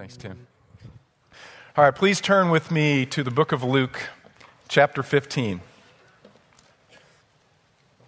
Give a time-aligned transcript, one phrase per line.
[0.00, 0.46] Thanks, Tim.
[1.76, 4.08] All right, please turn with me to the book of Luke,
[4.66, 5.60] chapter 15.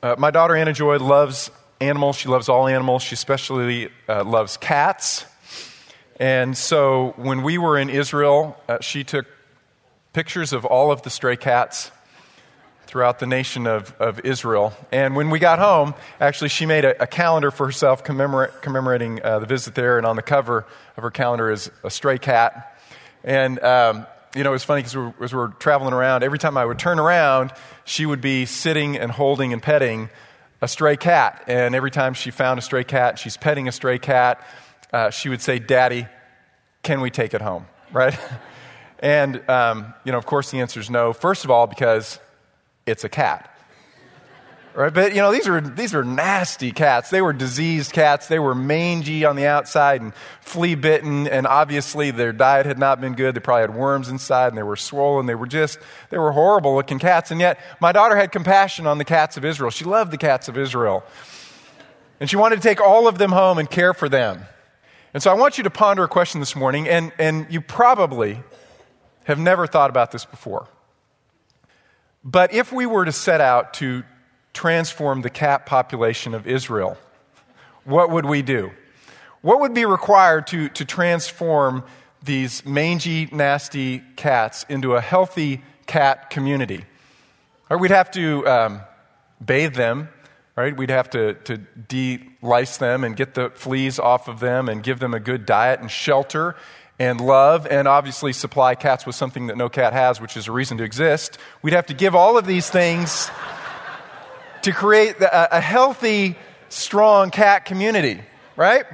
[0.03, 1.51] Uh, my daughter Anna Joy loves
[1.83, 2.17] animals.
[2.17, 3.03] She loves all animals.
[3.03, 5.27] She especially uh, loves cats.
[6.19, 9.27] And so when we were in Israel, uh, she took
[10.15, 11.91] pictures of all of the stray cats
[12.93, 14.71] throughout the nation of, of Israel.
[14.93, 19.39] And when we got home, actually, she made a, a calendar for herself commemorating uh,
[19.39, 19.97] the visit there.
[19.97, 20.67] And on the cover
[20.99, 22.79] of her calendar is a stray cat.
[23.25, 26.39] And, um, you know, it was funny because we as we were traveling around, every
[26.39, 27.53] time I would turn around,
[27.87, 30.11] she would be sitting and holding and petting
[30.61, 31.45] a stray cat.
[31.47, 34.39] And every time she found a stray cat, she's petting a stray cat,
[34.93, 36.07] uh, she would say, Daddy,
[36.83, 37.65] can we take it home?
[37.91, 38.19] Right?
[38.99, 41.15] and, um, you know, of course, the answer is no.
[41.15, 42.19] First of all, because
[42.87, 43.49] it's a cat.
[44.75, 44.93] Right?
[44.93, 47.11] But, you know, these were, these were nasty cats.
[47.11, 48.29] They were diseased cats.
[48.29, 51.29] They were mangy on the outside and flea bitten.
[51.29, 53.35] And obviously, their diet had not been good.
[53.35, 55.27] They probably had worms inside and they were swollen.
[55.27, 57.31] They were just, they were horrible looking cats.
[57.31, 59.71] And yet, my daughter had compassion on the cats of Israel.
[59.71, 61.05] She loved the cats of Israel.
[62.19, 64.47] And she wanted to take all of them home and care for them.
[65.13, 68.41] And so I want you to ponder a question this morning, and, and you probably
[69.25, 70.67] have never thought about this before.
[72.25, 74.05] But if we were to set out to
[74.53, 76.97] transform the cat population of Israel,
[77.85, 78.71] what would we do?
[79.41, 81.85] What would be required to, to transform
[82.23, 86.85] these mangy, nasty cats into a healthy cat community?
[87.69, 88.81] Or we'd have to um,
[89.45, 90.09] bathe them,
[90.55, 90.77] right?
[90.77, 95.01] We'd have to, to de-lice them and get the fleas off of them and give
[95.01, 96.55] them a good diet and shelter
[96.99, 100.53] and love, and obviously supply cats with something that no cat has, which is a
[100.53, 101.39] reason to exist.
[101.63, 103.31] We'd have to give all of these things
[104.63, 106.37] to create a, healthy,
[106.69, 108.21] strong cat community,
[108.57, 108.85] right?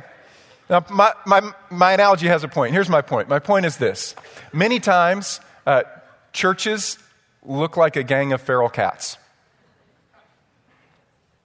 [0.70, 2.72] Now, my, my, my analogy has a point.
[2.72, 3.28] Here's my point.
[3.28, 4.14] My point is this
[4.52, 5.82] many times, uh,
[6.32, 6.98] churches
[7.42, 9.16] look like a gang of feral cats.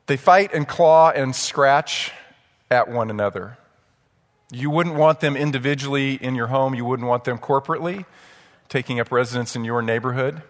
[0.08, 2.12] They fight and claw and scratch
[2.70, 3.58] at one another.
[4.54, 8.06] You wouldn't want them individually in your home, you wouldn't want them corporately,
[8.70, 10.44] taking up residence in your neighborhood.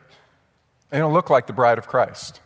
[0.89, 2.41] They don't look like the bride of Christ.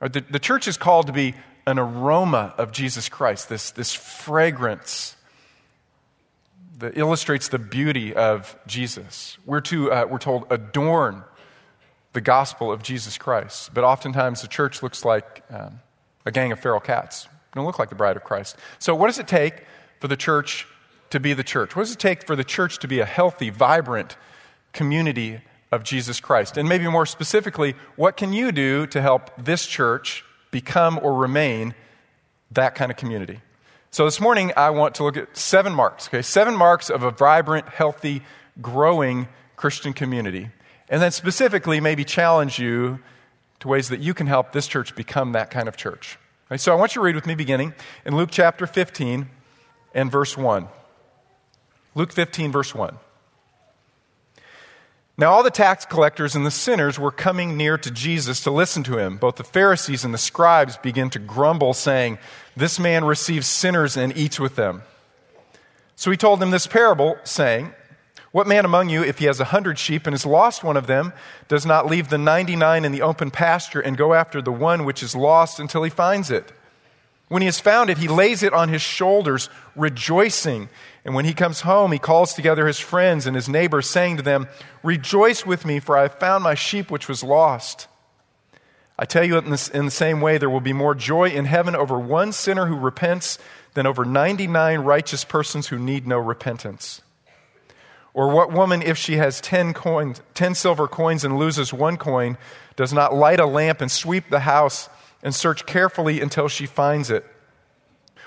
[0.00, 1.34] The, the church is called to be
[1.66, 5.16] an aroma of Jesus Christ, this, this fragrance
[6.78, 9.36] that illustrates the beauty of Jesus.
[9.44, 11.24] We're, to, uh, we're told, adorn
[12.12, 13.74] the gospel of Jesus Christ.
[13.74, 15.80] But oftentimes the church looks like um,
[16.24, 17.24] a gang of feral cats.
[17.24, 18.56] They don't look like the bride of Christ.
[18.78, 19.64] So, what does it take
[20.00, 20.66] for the church
[21.10, 21.74] to be the church?
[21.74, 24.16] What does it take for the church to be a healthy, vibrant
[24.72, 25.40] community
[25.72, 26.56] of Jesus Christ?
[26.56, 31.74] And maybe more specifically, what can you do to help this church become or remain
[32.52, 33.40] that kind of community?
[33.90, 36.20] So this morning, I want to look at seven marks, okay?
[36.20, 38.22] Seven marks of a vibrant, healthy,
[38.60, 40.50] growing Christian community.
[40.90, 43.00] And then specifically, maybe challenge you
[43.60, 46.18] to ways that you can help this church become that kind of church.
[46.46, 49.28] Okay, so I want you to read with me beginning in Luke chapter 15,
[49.94, 50.68] and verse 1.
[51.94, 52.96] Luke 15, verse 1.
[55.20, 58.84] Now, all the tax collectors and the sinners were coming near to Jesus to listen
[58.84, 59.16] to him.
[59.16, 62.18] Both the Pharisees and the scribes began to grumble, saying,
[62.56, 64.82] This man receives sinners and eats with them.
[65.96, 67.74] So he told them this parable, saying,
[68.30, 70.86] What man among you, if he has a hundred sheep and has lost one of
[70.86, 71.12] them,
[71.48, 74.84] does not leave the ninety nine in the open pasture and go after the one
[74.84, 76.52] which is lost until he finds it?
[77.28, 80.68] When he has found it, he lays it on his shoulders, rejoicing.
[81.04, 84.22] And when he comes home, he calls together his friends and his neighbors, saying to
[84.22, 84.48] them,
[84.82, 87.86] Rejoice with me, for I have found my sheep which was lost.
[88.98, 91.44] I tell you, in, this, in the same way, there will be more joy in
[91.44, 93.38] heaven over one sinner who repents
[93.74, 97.02] than over 99 righteous persons who need no repentance.
[98.12, 102.38] Or what woman, if she has 10, coins, 10 silver coins and loses one coin,
[102.74, 104.88] does not light a lamp and sweep the house?
[105.22, 107.24] And search carefully until she finds it.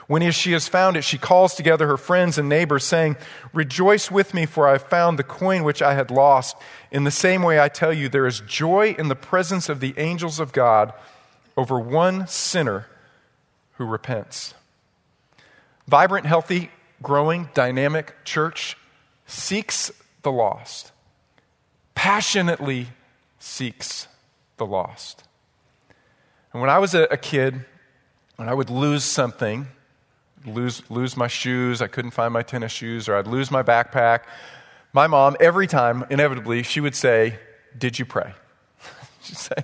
[0.08, 3.16] When she has found it, she calls together her friends and neighbors, saying,
[3.54, 6.58] Rejoice with me, for I have found the coin which I had lost.
[6.92, 9.94] In the same way, I tell you, there is joy in the presence of the
[9.98, 10.94] angels of God
[11.56, 12.88] over one sinner
[13.74, 14.54] who repents.
[15.88, 16.72] Vibrant, healthy,
[17.02, 18.76] growing, dynamic church
[19.26, 19.92] seeks
[20.24, 20.92] the lost,
[21.96, 22.88] passionately
[23.40, 24.08] seeks
[24.58, 25.24] the lost.
[26.54, 27.66] And when I was a, kid,
[28.36, 29.68] when I would lose something,
[30.46, 34.24] lose, lose my shoes, I couldn't find my tennis shoes, or I'd lose my backpack,
[34.94, 37.40] my mom, every time, inevitably, she would say,
[37.78, 38.34] Did you pray?
[39.24, 39.56] She'd say,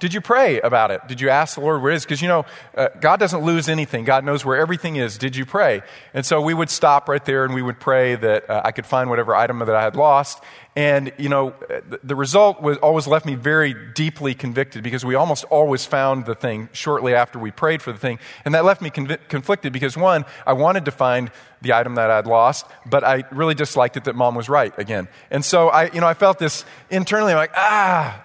[0.00, 1.06] Did you pray about it?
[1.06, 2.04] Did you ask the Lord where it is?
[2.04, 2.46] Because, you know,
[2.76, 4.04] uh, God doesn't lose anything.
[4.04, 5.18] God knows where everything is.
[5.18, 5.82] Did you pray?
[6.14, 8.86] And so we would stop right there and we would pray that uh, I could
[8.86, 10.42] find whatever item that I had lost.
[10.76, 11.54] And, you know,
[12.02, 16.34] the result was always left me very deeply convicted because we almost always found the
[16.34, 18.18] thing shortly after we prayed for the thing.
[18.44, 21.30] And that left me conv- conflicted because, one, I wanted to find
[21.62, 25.06] the item that I'd lost, but I really disliked it that mom was right again.
[25.30, 28.24] And so I, you know, I felt this internally, I'm like, ah,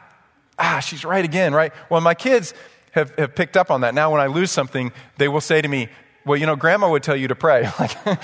[0.59, 1.73] ah, she's right again, right?
[1.89, 2.53] Well, my kids
[2.91, 3.93] have, have picked up on that.
[3.93, 5.89] Now, when I lose something, they will say to me,
[6.25, 7.69] well, you know, grandma would tell you to pray.
[7.79, 8.19] Like,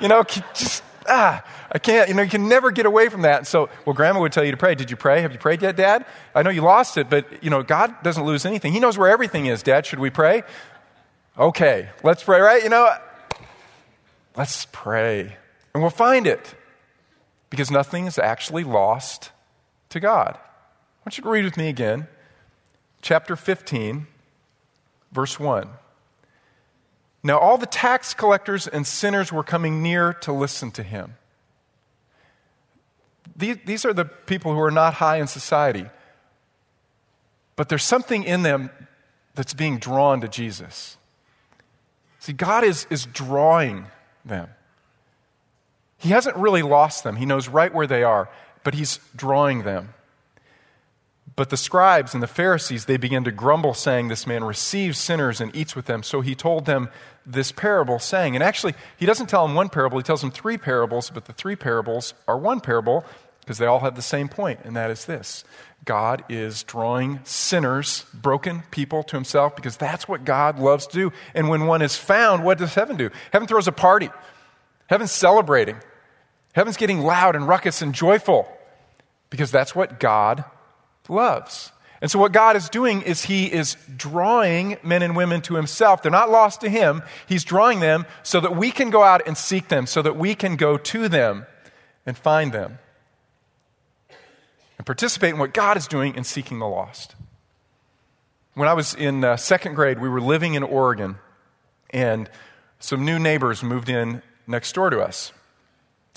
[0.00, 3.46] you know, just ah, I can't, you know, you can never get away from that.
[3.46, 4.74] So, well, grandma would tell you to pray.
[4.74, 5.22] Did you pray?
[5.22, 6.06] Have you prayed yet, dad?
[6.34, 8.72] I know you lost it, but, you know, God doesn't lose anything.
[8.72, 9.86] He knows where everything is, dad.
[9.86, 10.42] Should we pray?
[11.38, 12.62] Okay, let's pray, right?
[12.62, 12.94] You know,
[14.36, 15.36] let's pray.
[15.74, 16.54] And we'll find it
[17.50, 19.30] because nothing is actually lost
[19.90, 20.38] to God.
[21.04, 22.06] Want you to read with me again,
[23.00, 24.06] chapter 15,
[25.10, 25.68] verse 1.
[27.24, 31.14] Now, all the tax collectors and sinners were coming near to listen to him.
[33.36, 35.86] These, these are the people who are not high in society,
[37.56, 38.70] but there's something in them
[39.34, 40.96] that's being drawn to Jesus.
[42.20, 43.86] See, God is, is drawing
[44.24, 44.48] them.
[45.98, 48.28] He hasn't really lost them, He knows right where they are,
[48.62, 49.94] but He's drawing them.
[51.34, 55.40] But the scribes and the Pharisees, they began to grumble, saying, This man receives sinners
[55.40, 56.02] and eats with them.
[56.02, 56.90] So he told them
[57.24, 60.58] this parable, saying, and actually, he doesn't tell them one parable, he tells them three
[60.58, 63.04] parables, but the three parables are one parable
[63.40, 65.44] because they all have the same point, and that is this
[65.84, 71.12] God is drawing sinners, broken people to himself because that's what God loves to do.
[71.34, 73.10] And when one is found, what does heaven do?
[73.32, 74.10] Heaven throws a party,
[74.86, 75.76] heaven's celebrating,
[76.52, 78.48] heaven's getting loud and ruckus and joyful
[79.30, 80.44] because that's what God
[81.08, 81.72] loves.
[82.00, 86.02] And so, what God is doing is He is drawing men and women to Himself.
[86.02, 87.02] They're not lost to Him.
[87.28, 90.34] He's drawing them so that we can go out and seek them, so that we
[90.34, 91.46] can go to them
[92.04, 92.80] and find them
[94.78, 97.14] and participate in what God is doing in seeking the lost.
[98.54, 101.18] When I was in uh, second grade, we were living in Oregon,
[101.90, 102.28] and
[102.80, 105.32] some new neighbors moved in next door to us.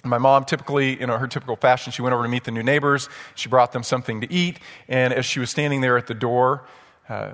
[0.05, 3.09] My mom, typically, in her typical fashion, she went over to meet the new neighbors.
[3.33, 4.59] She brought them something to eat.
[4.87, 6.65] And as she was standing there at the door,
[7.09, 7.33] uh,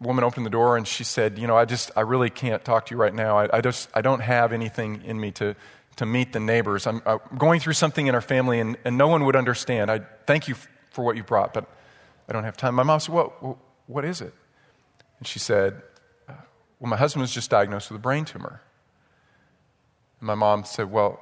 [0.00, 2.86] woman opened the door and she said, You know, I just, I really can't talk
[2.86, 3.38] to you right now.
[3.38, 5.56] I, I just, I don't have anything in me to,
[5.96, 6.86] to meet the neighbors.
[6.86, 9.90] I'm, I'm going through something in our family and, and no one would understand.
[9.90, 10.54] I thank you
[10.90, 11.68] for what you brought, but
[12.28, 12.74] I don't have time.
[12.74, 13.56] My mom said, What,
[13.86, 14.34] what is it?
[15.18, 15.82] And she said,
[16.28, 16.34] uh,
[16.78, 18.60] Well, my husband was just diagnosed with a brain tumor.
[20.20, 21.20] And my mom said, Well,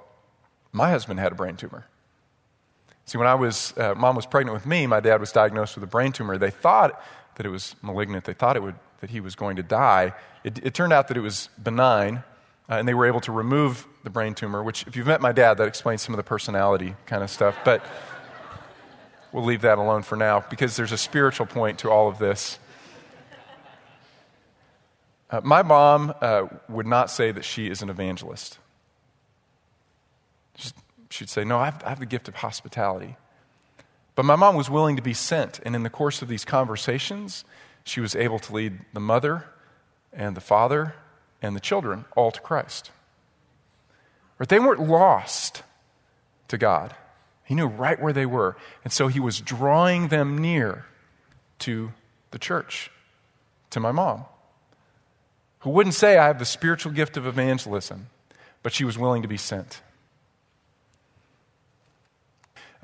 [0.74, 1.86] my husband had a brain tumor.
[3.06, 5.84] See, when I was, uh, mom was pregnant with me, my dad was diagnosed with
[5.84, 6.36] a brain tumor.
[6.36, 7.00] They thought
[7.36, 8.24] that it was malignant.
[8.24, 10.14] They thought it would, that he was going to die.
[10.42, 12.24] It, it turned out that it was benign,
[12.68, 15.32] uh, and they were able to remove the brain tumor, which, if you've met my
[15.32, 17.56] dad, that explains some of the personality kind of stuff.
[17.64, 17.84] But
[19.32, 22.58] we'll leave that alone for now because there's a spiritual point to all of this.
[25.30, 28.58] Uh, my mom uh, would not say that she is an evangelist.
[31.10, 33.16] She'd say, No, I have, I have the gift of hospitality.
[34.14, 37.44] But my mom was willing to be sent, and in the course of these conversations,
[37.84, 39.46] she was able to lead the mother
[40.12, 40.94] and the father
[41.42, 42.90] and the children all to Christ.
[44.38, 45.62] But they weren't lost
[46.48, 46.94] to God.
[47.44, 48.56] He knew right where they were.
[48.82, 50.86] And so he was drawing them near
[51.60, 51.92] to
[52.30, 52.90] the church,
[53.70, 54.24] to my mom,
[55.60, 58.08] who wouldn't say, I have the spiritual gift of evangelism,
[58.62, 59.82] but she was willing to be sent.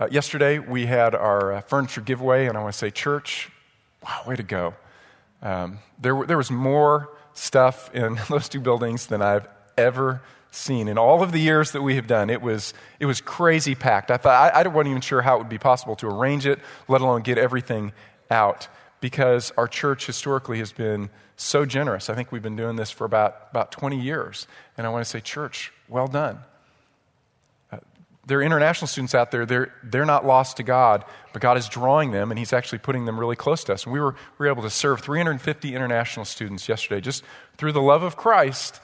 [0.00, 3.50] Uh, yesterday, we had our uh, furniture giveaway, and I want to say, church,
[4.02, 4.72] wow, way to go.
[5.42, 10.96] Um, there, there was more stuff in those two buildings than I've ever seen in
[10.96, 12.30] all of the years that we have done.
[12.30, 14.10] It was, it was crazy packed.
[14.10, 16.60] I thought I, I wasn't even sure how it would be possible to arrange it,
[16.88, 17.92] let alone get everything
[18.30, 18.68] out,
[19.02, 22.08] because our church historically has been so generous.
[22.08, 24.46] I think we've been doing this for about, about 20 years.
[24.78, 26.38] And I want to say, church, well done
[28.26, 31.68] there are international students out there, they're, they're not lost to God, but God is
[31.68, 33.84] drawing them, and He's actually putting them really close to us.
[33.84, 37.24] And we were, we were able to serve 350 international students yesterday just
[37.56, 38.80] through the love of Christ,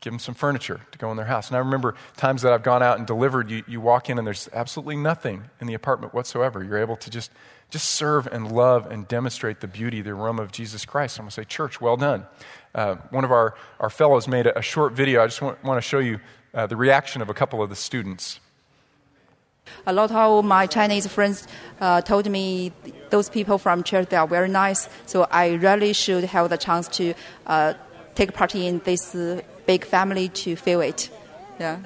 [0.00, 1.48] give them some furniture to go in their house.
[1.48, 4.26] And I remember times that I've gone out and delivered, you, you walk in and
[4.26, 6.62] there's absolutely nothing in the apartment whatsoever.
[6.64, 7.30] You're able to just,
[7.70, 11.18] just serve and love and demonstrate the beauty, the aroma of Jesus Christ.
[11.18, 12.26] I'm going to say, Church, well done.
[12.74, 15.22] Uh, one of our, our fellows made a, a short video.
[15.22, 16.20] I just want, want to show you
[16.54, 18.40] uh, the reaction of a couple of the students.
[19.86, 21.46] A lot of my Chinese friends
[21.80, 22.72] uh, told me
[23.10, 26.88] those people from church they are very nice, so I really should have the chance
[26.98, 27.14] to
[27.46, 27.74] uh,
[28.14, 31.10] take part in this uh, big family to feel it.
[31.60, 31.78] Yeah.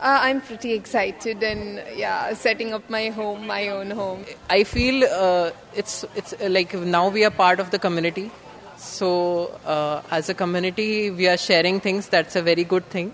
[0.00, 4.24] Uh, I'm pretty excited and yeah, setting up my home, my own home.
[4.48, 8.30] I feel uh, it's it's uh, like now we are part of the community.
[8.76, 12.08] So uh, as a community, we are sharing things.
[12.08, 13.12] That's a very good thing,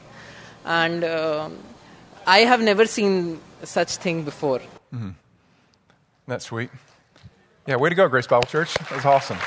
[0.67, 1.49] and uh,
[2.27, 4.61] I have never seen such thing before.
[4.93, 5.11] Mm-hmm.
[6.27, 6.71] That's sweet.
[7.67, 8.75] Yeah, way to go, Grace Bible Church.
[8.75, 9.39] That was awesome.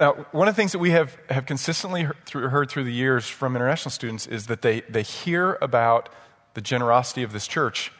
[0.00, 2.92] Now, one of the things that we have, have consistently heard through, heard through the
[2.92, 6.08] years from international students is that they, they hear about
[6.54, 7.92] the generosity of this church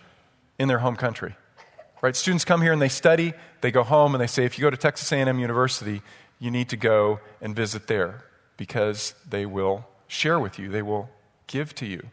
[0.59, 1.37] in their home country.
[2.03, 2.17] Right?
[2.17, 4.71] Students come here and they study, they go home and they say, if you go
[4.71, 6.03] to Texas A&M University,
[6.39, 8.25] you need to go and visit there
[8.57, 11.09] because they will share with you, they will
[11.47, 12.09] give to you.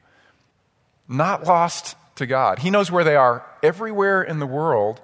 [1.07, 2.59] Not lost to God.
[2.59, 5.01] He knows where they are everywhere in the world,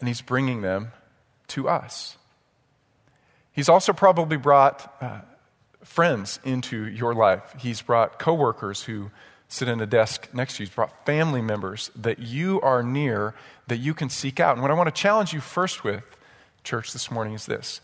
[0.00, 0.92] and He's bringing them
[1.48, 2.16] to us.
[3.52, 5.20] He's also probably brought uh,
[5.82, 7.54] friends into your life.
[7.58, 9.10] He's brought coworkers who
[9.48, 10.66] sit in a desk next to you.
[10.66, 13.34] He's brought family members that you are near
[13.68, 14.54] that you can seek out.
[14.54, 16.04] And what I want to challenge you first with,
[16.64, 17.80] church, this morning is this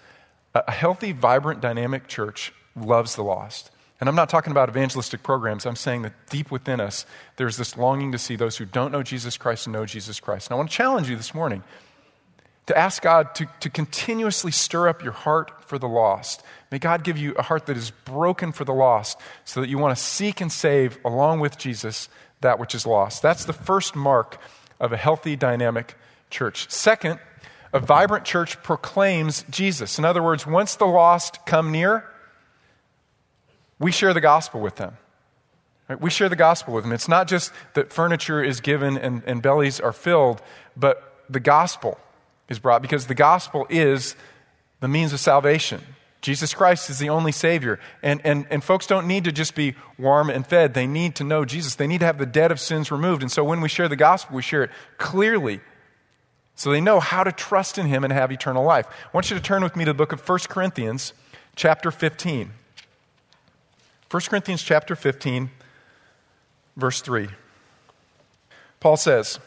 [0.55, 3.71] a healthy, vibrant, dynamic church loves the lost.
[4.01, 5.67] And I'm not talking about evangelistic programs.
[5.67, 7.05] I'm saying that deep within us,
[7.37, 10.49] there's this longing to see those who don't know Jesus Christ and know Jesus Christ.
[10.49, 11.63] And I want to challenge you this morning
[12.67, 16.43] to ask God to, to continuously stir up your heart for the lost.
[16.71, 19.77] May God give you a heart that is broken for the lost so that you
[19.77, 22.09] want to seek and save, along with Jesus,
[22.41, 23.23] that which is lost.
[23.23, 24.39] That's the first mark
[24.79, 25.95] of a healthy, dynamic
[26.31, 26.71] church.
[26.71, 27.19] Second,
[27.73, 29.99] a vibrant church proclaims Jesus.
[29.99, 32.05] In other words, once the lost come near,
[33.81, 34.97] we share the gospel with them.
[35.89, 36.01] Right?
[36.01, 36.93] We share the gospel with them.
[36.93, 40.41] It's not just that furniture is given and, and bellies are filled,
[40.77, 41.99] but the gospel
[42.49, 44.15] is brought because the gospel is
[44.79, 45.81] the means of salvation.
[46.21, 47.81] Jesus Christ is the only Savior.
[48.03, 50.75] And, and, and folks don't need to just be warm and fed.
[50.75, 51.77] They need to know Jesus.
[51.77, 53.23] They need to have the debt of sins removed.
[53.23, 55.61] And so when we share the gospel, we share it clearly
[56.55, 58.87] so they know how to trust in Him and have eternal life.
[58.87, 61.15] I want you to turn with me to the book of 1 Corinthians,
[61.57, 62.51] chapter 15.
[64.11, 65.51] 1 Corinthians, chapter 15,
[66.77, 67.29] verse 3.
[68.81, 69.39] Paul says,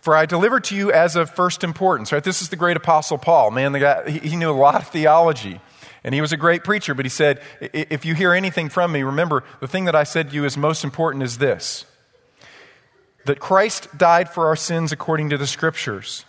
[0.00, 2.12] for I delivered to you as of first importance.
[2.12, 2.24] Right?
[2.24, 3.50] This is the great apostle Paul.
[3.50, 5.60] Man, the guy, he, knew a lot of theology.
[6.02, 9.02] And he was a great preacher, but he said, If you hear anything from me,
[9.02, 11.84] remember, the thing that I said to you is most important is this
[13.26, 16.24] that Christ died for our sins according to the Scriptures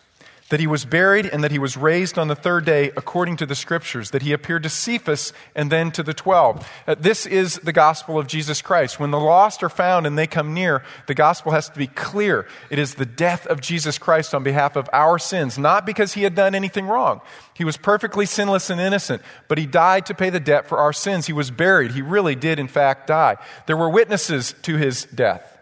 [0.52, 3.46] that he was buried and that he was raised on the third day according to
[3.46, 6.68] the scriptures, that he appeared to Cephas and then to the twelve.
[6.86, 9.00] Uh, this is the gospel of Jesus Christ.
[9.00, 12.46] When the lost are found and they come near, the gospel has to be clear.
[12.70, 16.24] It is the death of Jesus Christ on behalf of our sins, not because he
[16.24, 17.22] had done anything wrong.
[17.54, 20.92] He was perfectly sinless and innocent, but he died to pay the debt for our
[20.92, 21.28] sins.
[21.28, 21.92] He was buried.
[21.92, 23.38] He really did, in fact, die.
[23.68, 25.58] There were witnesses to his death,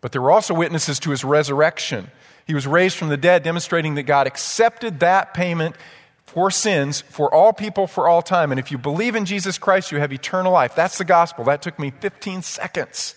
[0.00, 2.10] but there were also witnesses to his resurrection.
[2.48, 5.76] He was raised from the dead, demonstrating that God accepted that payment
[6.24, 8.50] for sins for all people for all time.
[8.50, 10.74] And if you believe in Jesus Christ, you have eternal life.
[10.74, 11.44] That's the gospel.
[11.44, 13.14] That took me 15 seconds.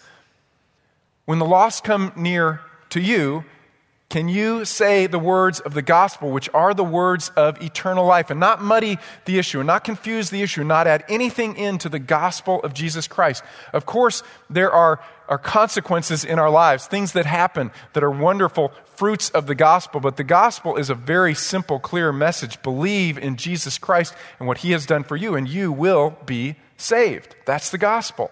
[1.23, 2.59] When the lost come near
[2.89, 3.45] to you,
[4.11, 8.29] can you say the words of the gospel, which are the words of eternal life,
[8.29, 11.87] and not muddy the issue, and not confuse the issue, and not add anything into
[11.87, 13.41] the gospel of Jesus Christ?
[13.71, 14.99] Of course, there are,
[15.29, 20.01] are consequences in our lives, things that happen that are wonderful fruits of the gospel,
[20.01, 22.61] but the gospel is a very simple, clear message.
[22.63, 26.57] Believe in Jesus Christ and what he has done for you, and you will be
[26.75, 27.33] saved.
[27.45, 28.29] That's the gospel.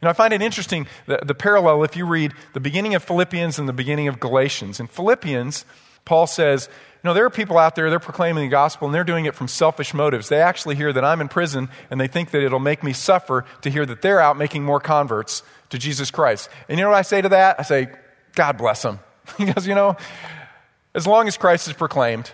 [0.00, 3.04] You know, I find it interesting the, the parallel if you read the beginning of
[3.04, 4.80] Philippians and the beginning of Galatians.
[4.80, 5.66] In Philippians,
[6.06, 6.68] Paul says,
[7.02, 9.34] you know, there are people out there, they're proclaiming the gospel, and they're doing it
[9.34, 10.28] from selfish motives.
[10.28, 13.44] They actually hear that I'm in prison, and they think that it'll make me suffer
[13.62, 16.48] to hear that they're out making more converts to Jesus Christ.
[16.68, 17.58] And you know what I say to that?
[17.58, 17.88] I say,
[18.34, 19.00] God bless them.
[19.38, 19.96] because, you know,
[20.94, 22.32] as long as Christ is proclaimed,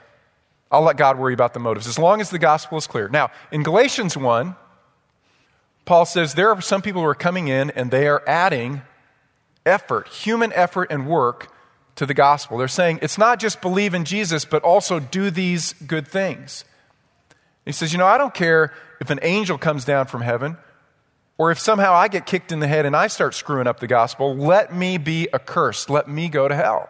[0.71, 3.09] I'll let God worry about the motives, as long as the gospel is clear.
[3.09, 4.57] Now, in Galatians 1,
[5.87, 8.83] Paul says there are some people who are coming in and they are adding
[9.65, 11.49] effort, human effort and work
[11.95, 12.59] to the gospel.
[12.59, 16.65] They're saying it's not just believe in Jesus, but also do these good things.
[17.65, 20.57] He says, You know, I don't care if an angel comes down from heaven
[21.39, 23.87] or if somehow I get kicked in the head and I start screwing up the
[23.87, 24.37] gospel.
[24.37, 25.89] Let me be accursed.
[25.89, 26.89] Let me go to hell.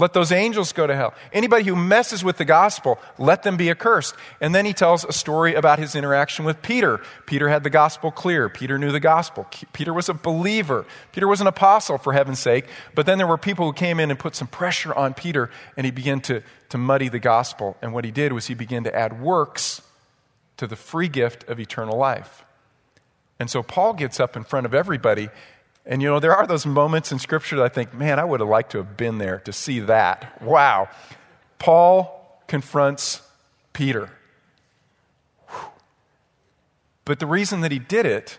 [0.00, 1.12] Let those angels go to hell.
[1.32, 4.14] Anybody who messes with the gospel, let them be accursed.
[4.40, 7.00] And then he tells a story about his interaction with Peter.
[7.26, 8.48] Peter had the gospel clear.
[8.48, 9.44] Peter knew the gospel.
[9.72, 10.86] Peter was a believer.
[11.10, 12.66] Peter was an apostle, for heaven's sake.
[12.94, 15.84] But then there were people who came in and put some pressure on Peter, and
[15.84, 17.76] he began to, to muddy the gospel.
[17.82, 19.82] And what he did was he began to add works
[20.58, 22.44] to the free gift of eternal life.
[23.40, 25.28] And so Paul gets up in front of everybody
[25.90, 28.40] and you know, there are those moments in Scripture that I think, man, I would
[28.40, 30.40] have liked to have been there to see that.
[30.42, 30.90] Wow.
[31.58, 33.22] Paul confronts
[33.72, 34.10] Peter.
[37.06, 38.38] But the reason that he did it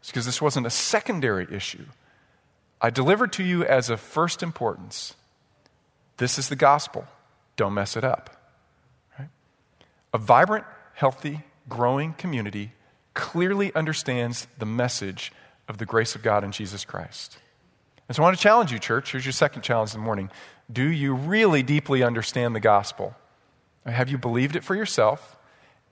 [0.00, 1.86] is because this wasn't a secondary issue.
[2.80, 5.16] I delivered to you as of first importance.
[6.18, 7.04] This is the gospel.
[7.56, 8.30] Don't mess it up.
[9.18, 9.28] Right?
[10.14, 10.64] A vibrant,
[10.94, 12.74] healthy, growing community
[13.12, 15.32] clearly understands the message
[15.68, 17.38] of the grace of God in Jesus Christ.
[18.08, 19.12] And so I want to challenge you, church.
[19.12, 20.30] Here's your second challenge in the morning.
[20.72, 23.14] Do you really deeply understand the gospel?
[23.84, 25.36] Have you believed it for yourself?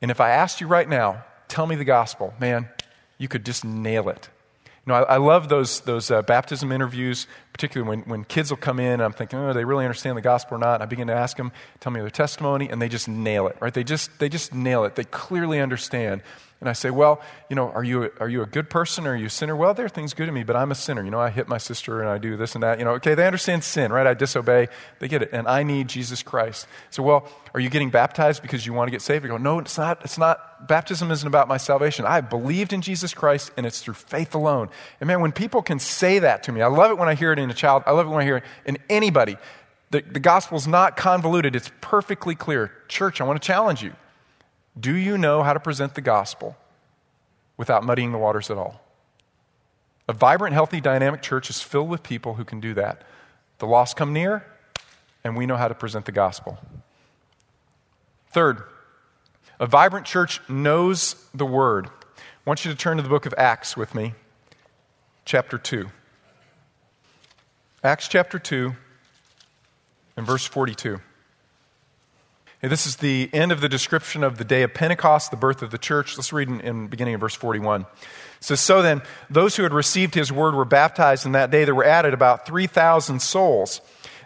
[0.03, 2.69] And if I asked you right now, tell me the gospel, man,
[3.19, 4.29] you could just nail it.
[4.87, 8.59] You know, I, I love those, those uh, baptism interviews, particularly when, when kids will
[8.59, 10.75] come in and I'm thinking, oh, they really understand the gospel or not?
[10.75, 13.57] And I begin to ask them, tell me their testimony, and they just nail it,
[13.61, 13.73] right?
[13.73, 14.95] They just, they just nail it.
[14.95, 16.23] They clearly understand.
[16.65, 19.11] And I say, well, you know, are you, a, are you a good person or
[19.11, 19.55] are you a sinner?
[19.55, 21.05] Well, there are things good in me, but I'm a sinner.
[21.05, 22.79] You know, I hit my sister and I do this and that.
[22.79, 24.07] You know, okay, they understand sin, right?
[24.07, 24.69] I disobey.
[24.99, 25.29] They get it.
[25.35, 26.67] And I need Jesus Christ.
[26.89, 29.27] So, well, are you getting baptized because you want to get saved?
[29.27, 30.03] I go, no, it's not.
[30.07, 30.67] It's not.
[30.67, 32.07] Baptism isn't about my salvation.
[32.07, 34.71] I believed in Jesus Christ and it's through faith alone.
[35.01, 37.31] And man, when people can say that to me, I love it when I hear
[37.31, 37.83] it in a child.
[37.85, 39.37] I love it when I hear it in anybody.
[39.91, 41.55] The, the gospel's not convoluted.
[41.55, 42.73] It's perfectly clear.
[42.89, 43.93] Church, I want to challenge you.
[44.79, 46.57] Do you know how to present the gospel
[47.57, 48.81] without muddying the waters at all?
[50.09, 53.03] A vibrant, healthy, dynamic church is filled with people who can do that.
[53.59, 54.45] The lost come near,
[55.23, 56.59] and we know how to present the gospel.
[58.31, 58.63] Third,
[59.61, 61.87] a vibrant church knows the word.
[61.87, 64.15] I want you to turn to the book of Acts with me,
[65.25, 65.89] chapter 2.
[67.83, 68.75] Acts chapter 2
[70.17, 71.01] and verse 42.
[72.69, 75.71] This is the end of the description of the day of Pentecost, the birth of
[75.71, 76.17] the church.
[76.17, 77.83] Let's read in, in beginning of verse 41.
[77.83, 77.87] It
[78.41, 81.75] says, So then, those who had received his word were baptized, and that day there
[81.75, 83.83] were added about 3,000 souls.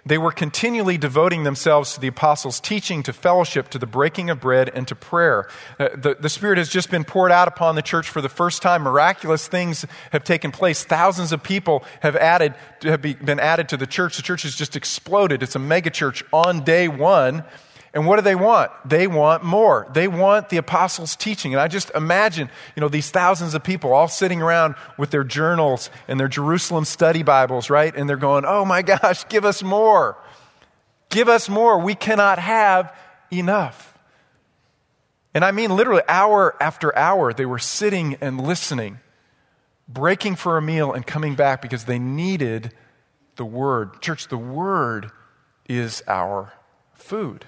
[0.07, 4.41] They were continually devoting themselves to the apostles' teaching, to fellowship, to the breaking of
[4.41, 5.49] bread, and to prayer.
[5.78, 8.62] Uh, the, the Spirit has just been poured out upon the church for the first
[8.62, 8.82] time.
[8.82, 10.84] Miraculous things have taken place.
[10.84, 14.17] Thousands of people have, added, have be, been added to the church.
[14.17, 15.43] The church has just exploded.
[15.43, 17.45] It's a megachurch on day one.
[17.94, 18.70] And what do they want?
[18.84, 19.88] They want more.
[19.92, 21.54] They want the apostles' teaching.
[21.54, 25.24] And I just imagine, you know, these thousands of people all sitting around with their
[25.24, 27.94] journals and their Jerusalem study Bibles, right?
[27.94, 30.16] And they're going, oh my gosh, give us more.
[31.08, 31.78] Give us more.
[31.78, 32.94] We cannot have
[33.32, 33.98] enough.
[35.34, 38.98] And I mean literally hour after hour, they were sitting and listening,
[39.88, 42.72] breaking for a meal and coming back because they needed
[43.36, 44.02] the Word.
[44.02, 45.10] Church, the Word
[45.68, 46.52] is our
[46.94, 47.44] food.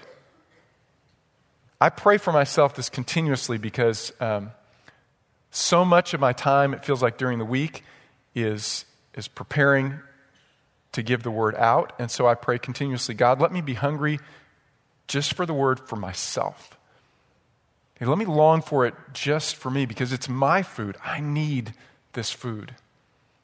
[1.81, 4.51] I pray for myself this continuously because um,
[5.49, 7.83] so much of my time, it feels like during the week,
[8.35, 9.99] is, is preparing
[10.91, 11.93] to give the word out.
[11.97, 14.19] And so I pray continuously God, let me be hungry
[15.07, 16.77] just for the word for myself.
[17.99, 20.97] Let me long for it just for me because it's my food.
[21.03, 21.73] I need
[22.13, 22.75] this food.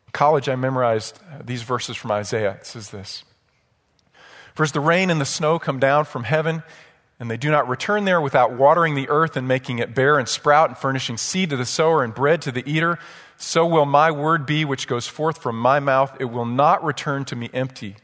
[0.08, 2.54] In college, I memorized uh, these verses from Isaiah.
[2.54, 3.24] It says this
[4.54, 6.62] For as the rain and the snow come down from heaven
[7.20, 10.30] and they do not return there without watering the earth and making it bear and
[10.30, 13.00] sprout and furnishing seed to the sower and bread to the eater,
[13.38, 16.16] so will my word be which goes forth from my mouth.
[16.20, 17.96] It will not return to me empty.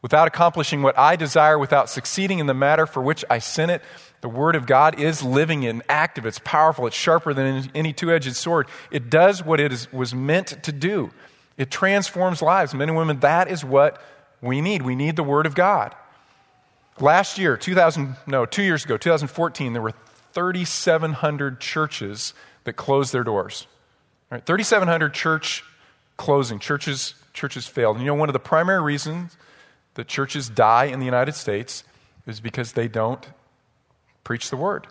[0.00, 3.82] Without accomplishing what I desire, without succeeding in the matter for which I sent it,
[4.20, 6.26] the word of God is living and active.
[6.26, 6.86] It's powerful.
[6.88, 8.66] It's sharper than any two edged sword.
[8.90, 11.12] It does what it is, was meant to do.
[11.56, 12.74] It transforms lives.
[12.74, 14.02] Men and women, that is what
[14.40, 14.82] we need.
[14.82, 15.94] We need the word of God.
[17.00, 19.94] Last year, 2000, no, two years ago, 2014, there were
[20.32, 23.66] 3,700 churches that closed their doors.
[24.30, 24.44] Right?
[24.44, 25.64] 3,700 church
[26.16, 26.58] closing.
[26.58, 27.96] Churches, churches failed.
[27.96, 29.36] And you know, one of the primary reasons
[29.94, 31.84] that churches die in the United States
[32.26, 33.26] is because they don't
[34.24, 34.86] preach the word.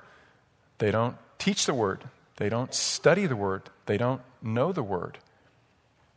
[0.78, 2.04] They don't teach the word.
[2.38, 3.64] They don't study the word.
[3.86, 5.20] They don't know the word.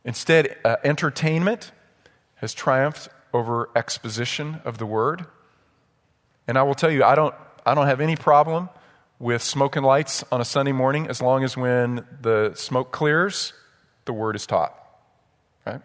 [0.03, 1.71] Instead, uh, entertainment
[2.35, 5.25] has triumphed over exposition of the word.
[6.47, 7.33] And I will tell you, I don't,
[7.65, 8.69] I don't have any problem
[9.19, 13.53] with smoke and lights on a Sunday morning as long as when the smoke clears,
[14.05, 14.77] the word is taught.
[15.65, 15.81] Right?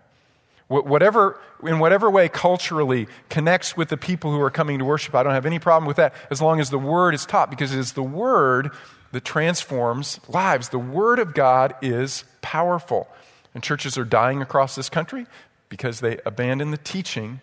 [0.69, 5.23] Whatever, in whatever way culturally connects with the people who are coming to worship, I
[5.23, 7.79] don't have any problem with that as long as the Word is taught, because it
[7.79, 8.71] is the Word
[9.11, 10.69] that transforms lives.
[10.69, 13.09] The Word of God is powerful.
[13.53, 15.27] And churches are dying across this country
[15.69, 17.41] because they abandon the teaching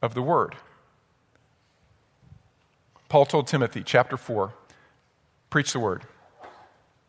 [0.00, 0.54] of the Word.
[3.08, 4.52] Paul told Timothy, chapter 4,
[5.50, 6.02] preach the Word.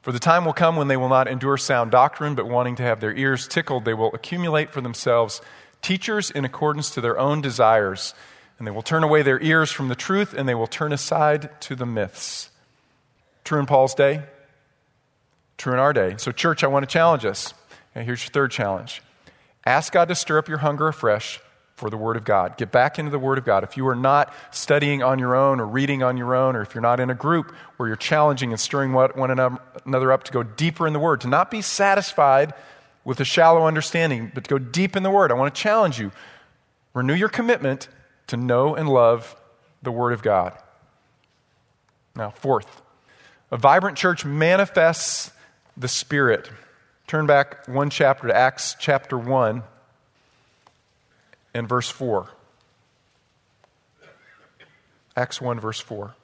[0.02, 2.84] For the time will come when they will not endure sound doctrine, but wanting to
[2.84, 5.42] have their ears tickled, they will accumulate for themselves
[5.82, 8.14] teachers in accordance to their own desires.
[8.58, 11.50] And they will turn away their ears from the truth, and they will turn aside
[11.62, 12.50] to the myths.
[13.44, 14.24] True in Paul's day,
[15.58, 16.16] true in our day.
[16.18, 17.54] So, church, I want to challenge us.
[17.96, 19.02] And here's your third challenge
[19.66, 21.42] ask God to stir up your hunger afresh
[21.80, 22.58] for the Word of God.
[22.58, 23.64] Get back into the Word of God.
[23.64, 26.76] If you are not studying on your own or reading on your own, or if
[26.76, 29.32] you're not in a group where you're challenging and stirring one
[29.86, 32.54] another up to go deeper in the Word, to not be satisfied
[33.06, 35.98] with a shallow understanding, but to go deep in the Word, I want to challenge
[35.98, 36.12] you.
[36.94, 37.88] Renew your commitment
[38.28, 39.38] to know and love
[39.82, 40.58] the Word of God.
[42.14, 42.82] Now, fourth,
[43.52, 45.32] a vibrant church manifests
[45.78, 46.52] the Spirit.
[47.08, 49.64] Turn back one chapter to Acts chapter 1
[51.54, 52.30] and verse 4.
[55.16, 56.16] Acts 1, verse 4.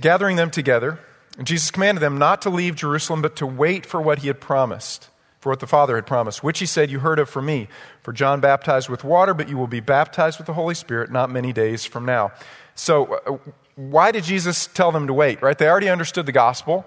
[0.00, 0.98] Gathering them together,
[1.42, 5.08] Jesus commanded them not to leave Jerusalem, but to wait for what he had promised,
[5.40, 7.68] for what the Father had promised, which he said, You heard of from me.
[8.02, 11.30] For John baptized with water, but you will be baptized with the Holy Spirit not
[11.30, 12.32] many days from now.
[12.74, 13.38] So, uh,
[13.76, 15.56] why did Jesus tell them to wait, right?
[15.56, 16.84] They already understood the gospel,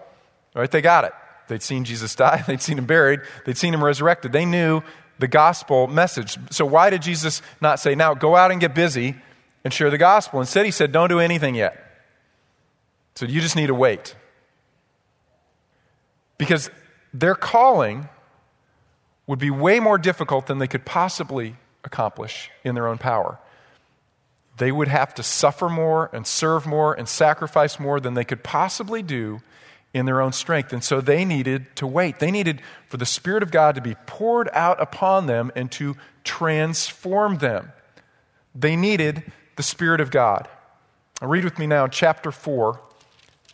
[0.55, 0.69] right?
[0.69, 1.13] They got it.
[1.47, 4.31] They'd seen Jesus die, they'd seen him buried, they'd seen him resurrected.
[4.31, 4.81] They knew
[5.19, 6.37] the gospel message.
[6.51, 9.15] So, why did Jesus not say, now go out and get busy
[9.63, 10.39] and share the gospel?
[10.39, 11.79] Instead, he said, don't do anything yet.
[13.15, 14.15] So, you just need to wait.
[16.37, 16.69] Because
[17.13, 18.09] their calling
[19.27, 23.39] would be way more difficult than they could possibly accomplish in their own power.
[24.57, 28.43] They would have to suffer more and serve more and sacrifice more than they could
[28.43, 29.41] possibly do
[29.93, 30.73] in their own strength.
[30.73, 32.19] And so they needed to wait.
[32.19, 35.95] They needed for the Spirit of God to be poured out upon them and to
[36.23, 37.71] transform them.
[38.55, 40.47] They needed the Spirit of God.
[41.21, 42.79] Now read with me now, chapter 4,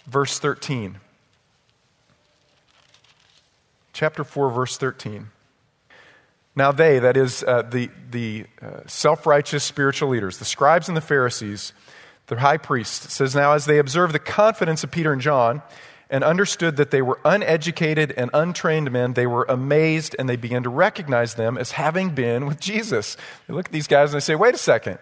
[0.08, 0.98] verse 13.
[3.92, 5.28] Chapter 4, verse 13.
[6.56, 10.98] Now, they, that is, uh, the, the uh, self righteous spiritual leaders, the scribes and
[10.98, 11.74] the Pharisees,
[12.28, 15.62] the high priest, says, Now, as they observed the confidence of Peter and John,
[16.10, 20.64] and understood that they were uneducated and untrained men, they were amazed and they began
[20.64, 23.16] to recognize them as having been with Jesus.
[23.48, 24.98] They look at these guys and they say, wait a second.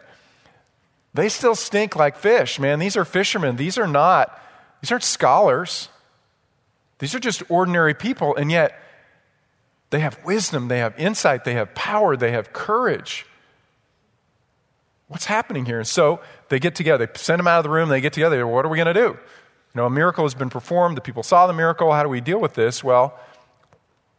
[1.13, 2.80] They still stink like fish, man.
[2.80, 3.56] These are fishermen.
[3.56, 4.38] These are not,
[4.82, 5.89] these aren't scholars.
[7.00, 8.80] These are just ordinary people, and yet
[9.91, 13.26] they have wisdom, they have insight, they have power, they have courage.
[15.08, 15.78] What's happening here?
[15.78, 18.46] And so they get together, they send them out of the room, they get together.
[18.46, 19.17] What are we going to do?
[19.78, 20.98] Know, a miracle has been performed.
[20.98, 21.92] The people saw the miracle.
[21.92, 22.84] How do we deal with this?
[22.84, 23.18] Well,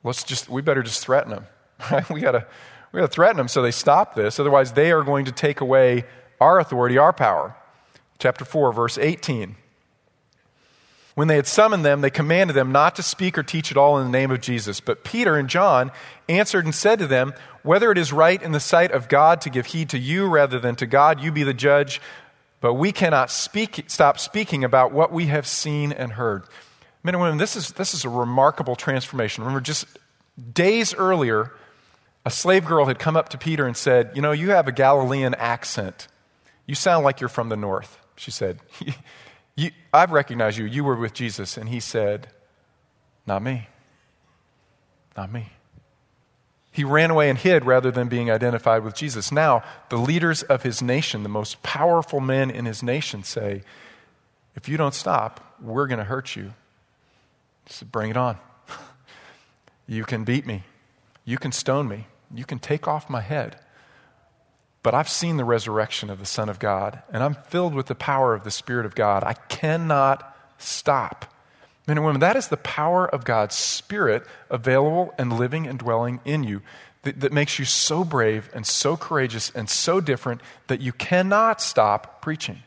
[0.03, 1.47] let's just, we better just threaten them,
[1.90, 2.09] right?
[2.09, 2.47] We gotta,
[2.92, 4.40] we gotta threaten them so they stop this.
[4.40, 6.05] Otherwise, they are going to take away
[6.40, 7.57] our authority, our power.
[8.18, 9.57] Chapter 4, verse 18.
[11.14, 13.99] When they had summoned them, they commanded them not to speak or teach at all
[13.99, 14.79] in the name of Jesus.
[14.79, 15.90] But Peter and John
[16.29, 19.51] answered and said to them, Whether it is right in the sight of God to
[19.51, 22.01] give heed to you rather than to God, you be the judge.
[22.61, 26.44] But we cannot speak, stop speaking about what we have seen and heard.
[27.03, 29.44] Men and women, this is, this is a remarkable transformation.
[29.44, 29.87] Remember, just
[30.53, 31.53] days earlier,
[32.25, 34.73] a slave girl had come up to Peter and said, You know, you have a
[34.73, 36.09] Galilean accent.
[36.66, 37.99] You sound like you're from the north.
[38.16, 38.59] She said,
[39.57, 40.66] you, I've recognized you.
[40.66, 41.57] You were with Jesus.
[41.57, 42.29] And he said,
[43.27, 43.68] Not me.
[45.16, 45.53] Not me.
[46.78, 49.32] He ran away and hid rather than being identified with Jesus.
[49.32, 53.64] Now, the leaders of his nation, the most powerful men in his nation, say,
[54.54, 56.52] If you don't stop, we're going to hurt you.
[57.66, 58.38] Said, Bring it on.
[59.88, 60.62] you can beat me.
[61.24, 62.06] You can stone me.
[62.32, 63.58] You can take off my head.
[64.84, 67.96] But I've seen the resurrection of the Son of God, and I'm filled with the
[67.96, 69.24] power of the Spirit of God.
[69.24, 71.34] I cannot stop.
[71.88, 76.20] Men and women, that is the power of God's Spirit available and living and dwelling
[76.27, 76.61] in you
[77.03, 81.62] that, that, makes you so brave and so courageous and so different that you cannot
[81.62, 82.59] stop preaching.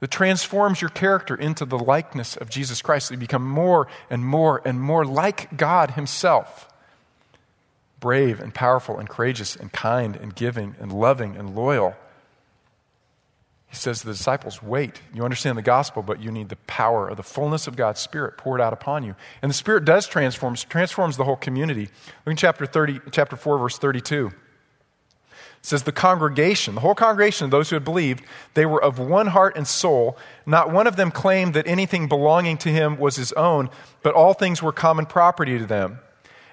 [0.00, 3.08] That transforms your character into the likeness of Jesus Christ.
[3.08, 6.68] That you become more and more and more like God Himself.
[7.98, 11.96] Brave and powerful and courageous and kind and giving and loving and loyal.
[13.68, 17.08] He says to the disciples, Wait, you understand the gospel, but you need the power
[17.08, 19.14] of the fullness of God's Spirit poured out upon you.
[19.42, 21.90] And the Spirit does transform, transforms the whole community.
[22.24, 24.28] Look in chapter, 30, chapter 4, verse 32.
[24.28, 24.32] It
[25.60, 29.26] says, The congregation, the whole congregation of those who had believed, they were of one
[29.26, 30.16] heart and soul.
[30.46, 33.68] Not one of them claimed that anything belonging to him was his own,
[34.02, 35.98] but all things were common property to them.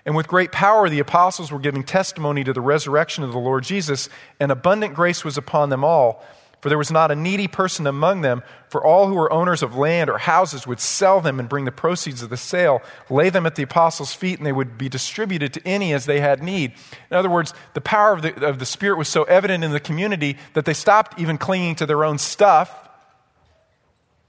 [0.05, 3.63] And with great power, the apostles were giving testimony to the resurrection of the Lord
[3.63, 6.23] Jesus, and abundant grace was upon them all.
[6.65, 9.75] For there was not a needy person among them, for all who were owners of
[9.77, 13.45] land or houses would sell them and bring the proceeds of the sale, lay them
[13.45, 16.73] at the apostles' feet, and they would be distributed to any as they had need.
[17.11, 19.79] In other words, the power of the, of the Spirit was so evident in the
[19.79, 22.89] community that they stopped even clinging to their own stuff,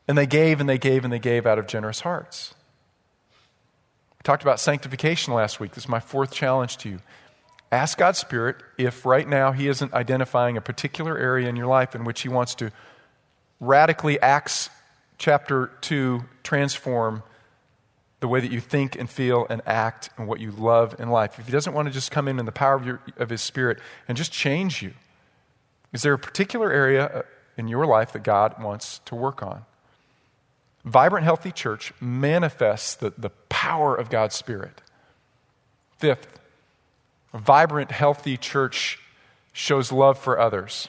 [0.07, 2.53] and they gave and they gave and they gave out of generous hearts.
[4.19, 5.73] We talked about sanctification last week.
[5.73, 6.99] This is my fourth challenge to you.
[7.77, 11.95] Ask God's Spirit if right now He isn't identifying a particular area in your life
[11.95, 12.71] in which He wants to
[13.61, 14.71] radically, Acts
[15.19, 17.23] chapter 2, transform
[18.21, 21.39] the way that you think and feel and act and what you love in life.
[21.39, 23.43] If He doesn't want to just come in in the power of, your, of His
[23.43, 24.95] Spirit and just change you,
[25.93, 27.23] is there a particular area uh,
[27.59, 29.67] in your life that God wants to work on?
[30.83, 34.81] Vibrant, healthy church manifests the, the power of God's Spirit.
[35.99, 36.39] Fifth,
[37.33, 38.99] a vibrant, healthy church
[39.53, 40.89] shows love for others.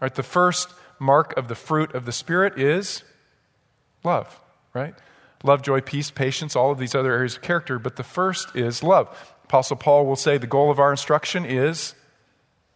[0.00, 0.14] Right?
[0.14, 3.02] The first mark of the fruit of the Spirit is
[4.04, 4.40] love,
[4.74, 4.94] right?
[5.44, 8.82] Love, joy, peace, patience, all of these other areas of character, but the first is
[8.82, 9.34] love.
[9.44, 11.94] Apostle Paul will say the goal of our instruction is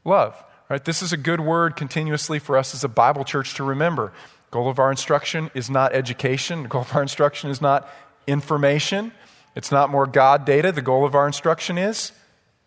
[0.05, 0.43] love.
[0.69, 0.83] Right?
[0.83, 4.11] This is a good word continuously for us as a Bible church to remember.
[4.51, 6.63] Goal of our instruction is not education.
[6.63, 7.89] The goal of our instruction is not
[8.27, 9.13] information.
[9.55, 10.73] It's not more God data.
[10.73, 12.13] The goal of our instruction is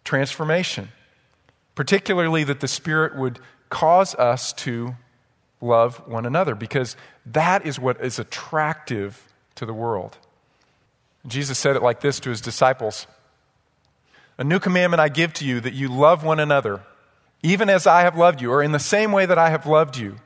[0.06, 0.90] transformation,
[1.76, 3.40] particularly that the Spirit would
[3.70, 4.96] cause us to
[5.60, 10.18] love one another, because that is what is attractive to the world.
[11.28, 13.08] Jesus said it like this to his disciples
[14.38, 16.84] A new commandment I give to you, that you love one another,
[17.42, 19.98] even as I have loved you, or in the same way that I have loved
[19.98, 20.18] you,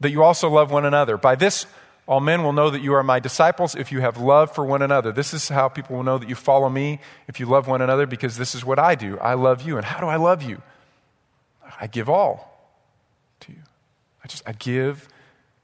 [0.00, 1.16] that you also love one another.
[1.16, 1.66] By this,
[2.06, 4.82] all men will know that you are my disciples if you have love for one
[4.82, 5.12] another.
[5.12, 8.06] This is how people will know that you follow me if you love one another,
[8.06, 9.18] because this is what I do.
[9.18, 9.76] I love you.
[9.76, 10.62] And how do I love you?
[11.80, 12.68] I give all
[13.40, 13.58] to you.
[14.24, 15.08] I just, I give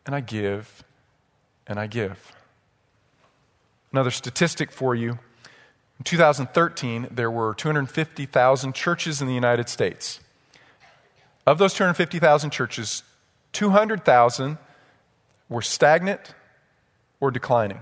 [0.06, 0.84] and I give
[1.66, 2.32] and I give.
[3.92, 5.18] Another statistic for you.
[5.98, 10.20] In 2013, there were 250,000 churches in the United States.
[11.46, 13.02] Of those 250,000 churches,
[13.52, 14.58] 200,000
[15.48, 16.34] were stagnant
[17.20, 17.80] or declining.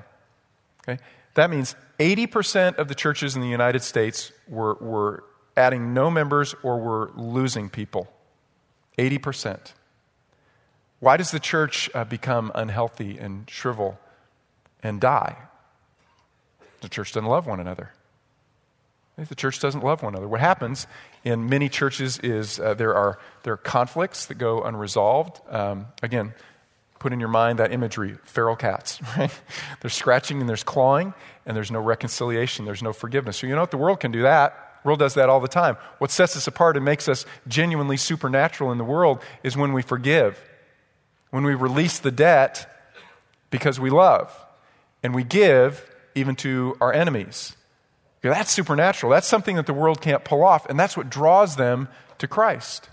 [0.82, 1.02] Okay?
[1.34, 5.24] That means 80% of the churches in the United States were, were
[5.56, 8.08] adding no members or were losing people.
[8.98, 9.72] 80%.
[11.00, 13.98] Why does the church uh, become unhealthy and shrivel
[14.82, 15.36] and die?
[16.80, 17.92] The church doesn't love one another.
[19.16, 20.28] The church doesn't love one another.
[20.28, 20.86] What happens
[21.24, 25.40] in many churches is uh, there, are, there are conflicts that go unresolved.
[25.48, 26.34] Um, again,
[26.98, 29.30] put in your mind that imagery feral cats, right?
[29.80, 33.38] There's scratching and there's clawing, and there's no reconciliation, there's no forgiveness.
[33.38, 33.70] So, you know what?
[33.70, 34.80] The world can do that.
[34.82, 35.76] The world does that all the time.
[35.98, 39.82] What sets us apart and makes us genuinely supernatural in the world is when we
[39.82, 40.40] forgive,
[41.30, 42.72] when we release the debt
[43.50, 44.34] because we love,
[45.02, 47.56] and we give even to our enemies.
[48.22, 49.10] That's supernatural.
[49.10, 52.88] That's something that the world can't pull off, and that's what draws them to Christ.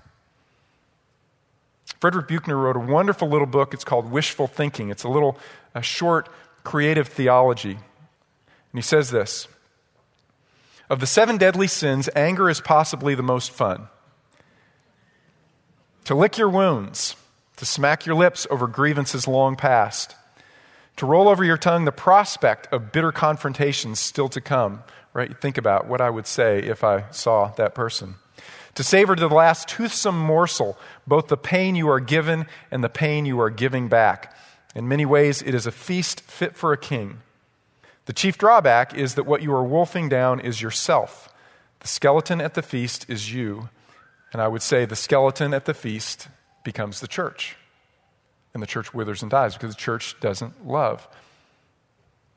[2.03, 3.73] Frederick Buechner wrote a wonderful little book.
[3.73, 4.89] It's called Wishful Thinking.
[4.89, 5.37] It's a little
[5.73, 6.27] a short
[6.65, 7.75] creative theology.
[7.75, 7.79] And
[8.73, 9.47] he says this
[10.89, 13.87] Of the seven deadly sins, anger is possibly the most fun.
[16.03, 17.15] To lick your wounds,
[17.55, 20.13] to smack your lips over grievances long past,
[20.97, 24.83] to roll over your tongue the prospect of bitter confrontations still to come.
[25.13, 25.39] Right?
[25.39, 28.15] Think about what I would say if I saw that person
[28.75, 32.89] to savor to the last toothsome morsel both the pain you are given and the
[32.89, 34.35] pain you are giving back.
[34.75, 37.19] In many ways, it is a feast fit for a king.
[38.05, 41.29] The chief drawback is that what you are wolfing down is yourself.
[41.79, 43.69] The skeleton at the feast is you.
[44.31, 46.27] And I would say the skeleton at the feast
[46.63, 47.55] becomes the church.
[48.53, 51.07] And the church withers and dies because the church doesn't love.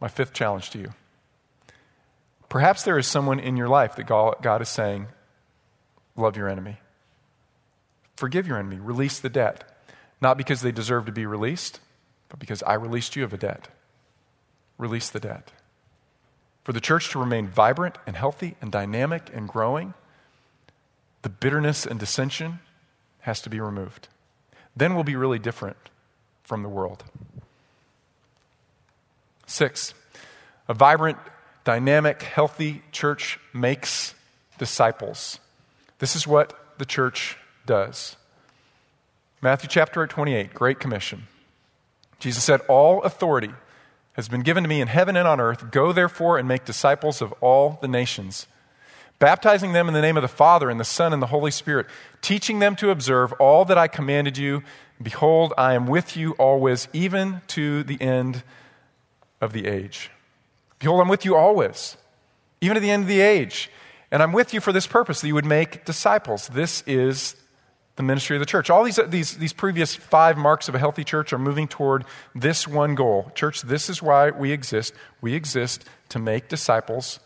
[0.01, 0.92] My fifth challenge to you.
[2.49, 5.09] Perhaps there is someone in your life that God is saying,
[6.17, 6.79] Love your enemy.
[8.17, 8.79] Forgive your enemy.
[8.79, 9.65] Release the debt.
[10.21, 11.81] Not because they deserve to be released,
[12.29, 13.69] but because I released you of a debt.
[14.79, 15.53] Release the debt.
[16.65, 19.95] For the church to remain vibrant and healthy and dynamic and growing,
[21.23, 22.61] the bitterness and dissension
[23.21, 24.09] has to be removed.
[24.75, 25.77] Then we'll be really different
[26.43, 27.05] from the world.
[29.47, 29.95] Six,
[30.69, 31.19] a vibrant,
[31.65, 34.15] dynamic, healthy church makes
[34.59, 35.39] disciples.
[35.99, 38.17] This is what the church does.
[39.41, 41.27] Matthew chapter 28, Great Commission.
[42.19, 43.51] Jesus said, All authority
[44.15, 45.71] has been given to me in heaven and on earth.
[45.71, 48.47] Go therefore and make disciples of all the nations,
[49.19, 51.87] baptizing them in the name of the Father and the Son and the Holy Spirit,
[52.23, 54.63] teaching them to observe all that I commanded you.
[55.03, 58.43] Behold, I am with you always, even to the end
[59.41, 60.11] of the age.
[60.79, 61.97] Behold, I'm with you always,
[62.61, 63.71] even to the end of the age.
[64.11, 66.49] And I'm with you for this purpose, that you would make disciples.
[66.49, 67.37] This is
[67.97, 68.71] the ministry of the church.
[68.71, 72.69] All these, these, these previous five marks of a healthy church are moving toward this
[72.69, 73.33] one goal.
[73.35, 74.92] Church, this is why we exist.
[75.21, 77.21] We exist to make disciples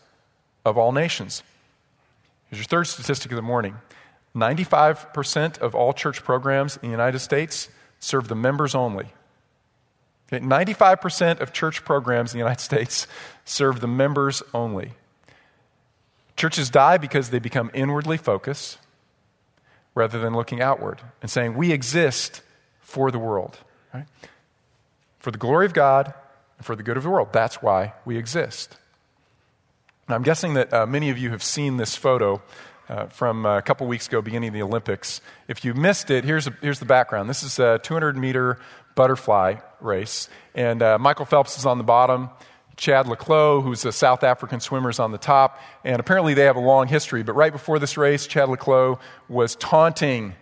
[0.65, 1.43] of all nations.
[2.49, 3.75] Here's your third statistic of the morning
[4.35, 9.07] 95% of all church programs in the United States serve the members only.
[10.31, 13.07] Okay, 95% of church programs in the United States
[13.43, 14.93] serve the members only.
[16.41, 18.79] Churches die because they become inwardly focused
[19.93, 22.41] rather than looking outward and saying, We exist
[22.79, 23.59] for the world,
[23.93, 24.07] right?
[25.19, 26.15] For the glory of God
[26.57, 27.27] and for the good of the world.
[27.31, 28.75] That's why we exist.
[30.09, 32.41] Now, I'm guessing that uh, many of you have seen this photo
[32.89, 35.21] uh, from uh, a couple weeks ago, beginning of the Olympics.
[35.47, 37.29] If you missed it, here's, a, here's the background.
[37.29, 38.57] This is a 200 meter
[38.95, 42.31] butterfly race, and uh, Michael Phelps is on the bottom.
[42.81, 45.61] Chad le Clos, who's a South African swimmer, is on the top.
[45.83, 47.21] And apparently they have a long history.
[47.21, 48.97] But right before this race, Chad le Clos
[49.29, 50.33] was taunting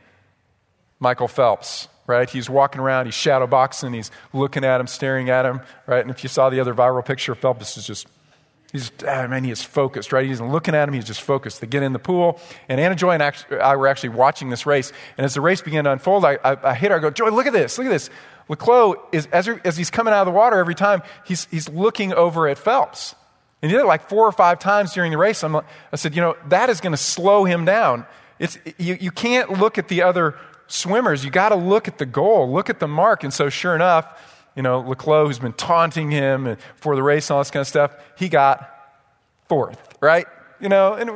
[1.01, 2.29] Michael Phelps, right?
[2.29, 5.99] He's walking around, he's shadow boxing, he's looking at him, staring at him, right?
[5.99, 8.07] And if you saw the other viral picture, Phelps is just,
[8.71, 10.25] he's, ah, man, he is focused, right?
[10.25, 11.59] He's looking at him, he's just focused.
[11.59, 13.23] They get in the pool, and Anna Joy and
[13.61, 14.93] I were actually watching this race.
[15.17, 17.31] And as the race began to unfold, I, I, I hit her, I go, Joy,
[17.31, 18.09] look at this, look at this
[18.49, 21.69] le Clos is, as, as he's coming out of the water every time, he's, he's
[21.69, 23.15] looking over at Phelps.
[23.61, 25.43] And he did it like four or five times during the race.
[25.43, 25.63] I'm, I
[25.95, 28.05] said, you know, that is going to slow him down.
[28.39, 30.35] It's, you, you can't look at the other
[30.67, 31.23] swimmers.
[31.23, 33.23] You got to look at the goal, look at the mark.
[33.23, 34.07] And so, sure enough,
[34.55, 37.61] you know, le Clos, who's been taunting him for the race and all this kind
[37.61, 38.69] of stuff, he got
[39.47, 40.25] fourth, right?
[40.59, 41.11] You know, and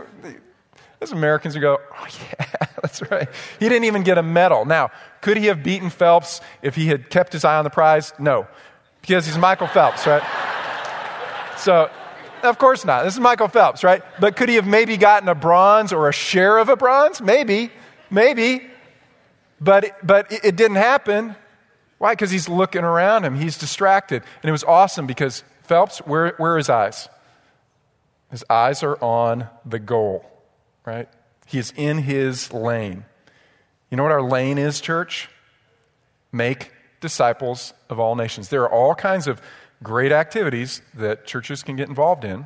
[1.03, 2.45] as Americans, we go, oh, yeah,
[2.81, 3.29] that's right.
[3.59, 4.65] He didn't even get a medal.
[4.65, 4.89] Now,
[5.21, 8.13] could he have beaten Phelps if he had kept his eye on the prize?
[8.17, 8.47] No,
[9.01, 10.23] because he's Michael Phelps, right?
[11.57, 11.89] So,
[12.41, 13.03] of course not.
[13.03, 14.01] This is Michael Phelps, right?
[14.19, 17.21] But could he have maybe gotten a bronze or a share of a bronze?
[17.21, 17.71] Maybe,
[18.09, 18.67] maybe.
[19.61, 21.35] But, but it didn't happen.
[21.99, 22.13] Why?
[22.13, 23.35] Because he's looking around him.
[23.35, 24.23] He's distracted.
[24.41, 27.07] And it was awesome because Phelps, where, where are his eyes?
[28.29, 30.33] His eyes are on the goal
[30.86, 31.10] right?
[31.46, 33.06] He is in his lane.
[33.89, 35.30] You know what our lane is, church?
[36.32, 38.50] Make disciples of all nations.
[38.50, 39.41] There are all kinds of
[39.84, 42.46] great activities that churches can get involved in.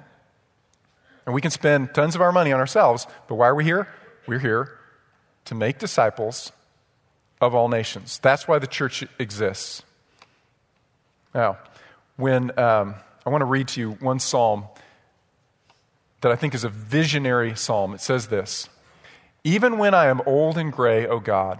[1.25, 3.87] And we can spend tons of our money on ourselves, but why are we here?
[4.27, 4.77] We're here
[5.45, 6.51] to make disciples
[7.39, 8.19] of all nations.
[8.19, 9.83] That's why the church exists.
[11.33, 11.59] Now,
[12.15, 12.95] when um,
[13.25, 14.65] I want to read to you one psalm
[16.27, 17.93] that I think is a visionary psalm.
[17.93, 18.67] It says this
[19.45, 21.59] Even when I am old and gray, O God,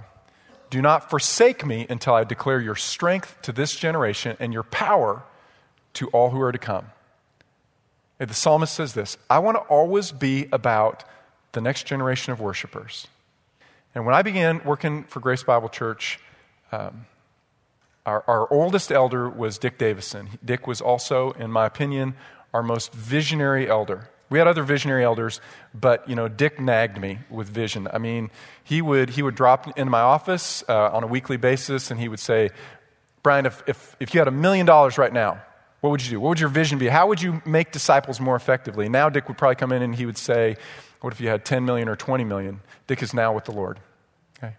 [0.69, 5.23] do not forsake me until I declare your strength to this generation and your power
[5.93, 6.87] to all who are to come.
[8.17, 11.05] The psalmist says this I want to always be about
[11.53, 13.07] the next generation of worshipers.
[13.95, 16.19] And when I began working for Grace Bible Church,
[16.73, 17.05] um,
[18.05, 20.27] our, our oldest elder was Dick Davison.
[20.43, 22.15] Dick was also, in my opinion,
[22.53, 24.09] our most visionary elder.
[24.29, 25.39] We had other visionary elders,
[25.73, 27.87] but you know, Dick nagged me with vision.
[27.91, 28.29] I mean,
[28.63, 32.09] he would he would drop into my office uh, on a weekly basis, and he
[32.09, 32.49] would say,
[33.23, 35.41] "Brian, if, if if you had a million dollars right now,
[35.79, 36.19] what would you do?
[36.19, 36.87] What would your vision be?
[36.87, 40.05] How would you make disciples more effectively?" Now, Dick would probably come in and he
[40.05, 40.57] would say,
[40.99, 42.59] "What if you had 10 million or 20 million?
[42.87, 43.79] Dick is now with the Lord."
[44.37, 44.55] Okay,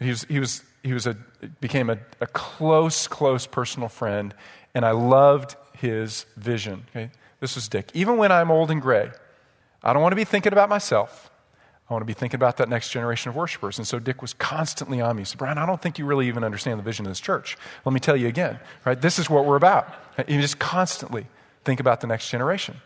[0.00, 1.14] he was he was he was a
[1.60, 4.34] became a, a close close personal friend,
[4.74, 6.84] and I loved his vision.
[6.90, 7.10] Okay.
[7.46, 7.92] This is Dick.
[7.94, 9.08] Even when I'm old and gray,
[9.80, 11.30] I don't want to be thinking about myself.
[11.88, 13.78] I want to be thinking about that next generation of worshipers.
[13.78, 15.20] And so Dick was constantly on me.
[15.20, 17.56] He said, Brian, I don't think you really even understand the vision of this church.
[17.84, 19.00] Let me tell you again, right?
[19.00, 19.94] This is what we're about.
[20.26, 21.28] You just constantly
[21.64, 22.78] think about the next generation.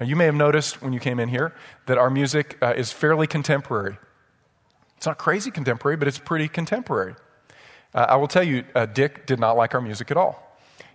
[0.00, 1.54] Now, you may have noticed when you came in here
[1.86, 3.98] that our music uh, is fairly contemporary.
[4.96, 7.14] It's not crazy contemporary, but it's pretty contemporary.
[7.94, 10.51] Uh, I will tell you, uh, Dick did not like our music at all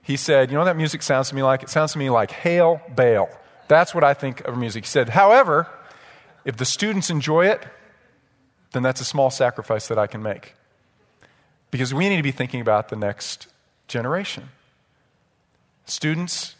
[0.08, 1.64] he said, You know what that music sounds to me like?
[1.64, 3.30] It sounds to me like Hail Baal.
[3.68, 4.86] That's what I think of music.
[4.86, 5.68] He said, However,
[6.46, 7.68] if the students enjoy it,
[8.72, 10.56] then that's a small sacrifice that I can make.
[11.72, 13.48] Because we need to be thinking about the next
[13.90, 14.48] generation.
[15.86, 16.56] Students,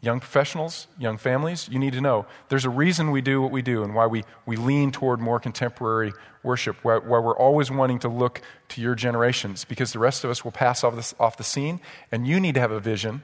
[0.00, 3.62] young professionals, young families, you need to know there's a reason we do what we
[3.62, 7.98] do and why we, we lean toward more contemporary worship, why, why we're always wanting
[7.98, 11.36] to look to your generations, because the rest of us will pass off, this, off
[11.36, 11.80] the scene,
[12.12, 13.22] and you need to have a vision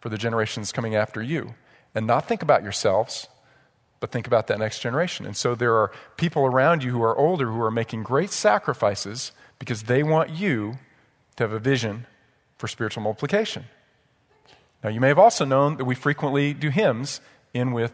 [0.00, 1.54] for the generations coming after you.
[1.94, 3.28] And not think about yourselves,
[3.98, 5.26] but think about that next generation.
[5.26, 9.32] And so there are people around you who are older who are making great sacrifices
[9.58, 10.78] because they want you
[11.36, 12.06] to have a vision
[12.58, 13.64] for spiritual multiplication.
[14.84, 17.22] Now, you may have also known that we frequently do hymns
[17.54, 17.92] in with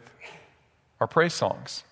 [1.01, 1.85] our praise songs.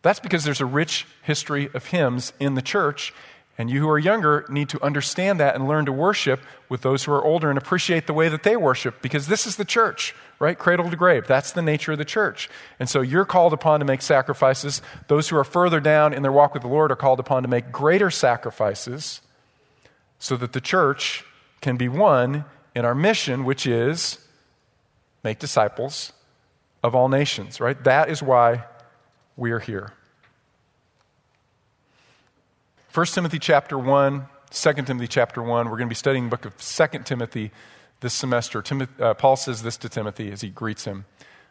[0.00, 3.12] That's because there's a rich history of hymns in the church,
[3.58, 6.40] and you who are younger need to understand that and learn to worship
[6.70, 9.56] with those who are older and appreciate the way that they worship, because this is
[9.56, 10.58] the church, right?
[10.58, 11.26] Cradle to grave.
[11.26, 12.48] That's the nature of the church.
[12.80, 14.80] And so you're called upon to make sacrifices.
[15.08, 17.48] Those who are further down in their walk with the Lord are called upon to
[17.48, 19.20] make greater sacrifices
[20.18, 21.24] so that the church
[21.60, 24.18] can be one in our mission, which is
[25.26, 26.12] make disciples
[26.84, 27.82] of all nations, right?
[27.82, 28.64] That is why
[29.36, 29.92] we are here.
[32.94, 35.66] 1 Timothy chapter 1, 2 Timothy chapter 1.
[35.66, 37.50] We're going to be studying the book of 2 Timothy
[37.98, 38.62] this semester.
[38.62, 41.06] Timothy, uh, Paul says this to Timothy as he greets him.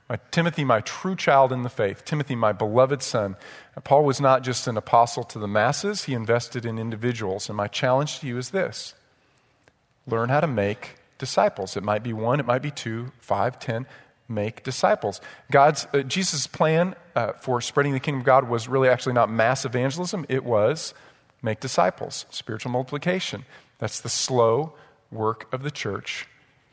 [0.08, 2.06] My, Timothy, my true child in the faith.
[2.06, 3.36] Timothy, my beloved son.
[3.84, 7.50] Paul was not just an apostle to the masses, he invested in individuals.
[7.50, 8.94] And my challenge to you is this
[10.08, 11.78] learn how to make disciples.
[11.78, 13.86] It might be one, it might be two, five, ten.
[14.28, 15.22] Make disciples.
[15.52, 19.30] God's uh, Jesus' plan uh, for spreading the kingdom of God was really actually not
[19.30, 20.26] mass evangelism.
[20.30, 20.96] It was
[21.44, 23.46] make disciples, spiritual multiplication.
[23.78, 24.74] That's the slow
[25.12, 26.28] work of the church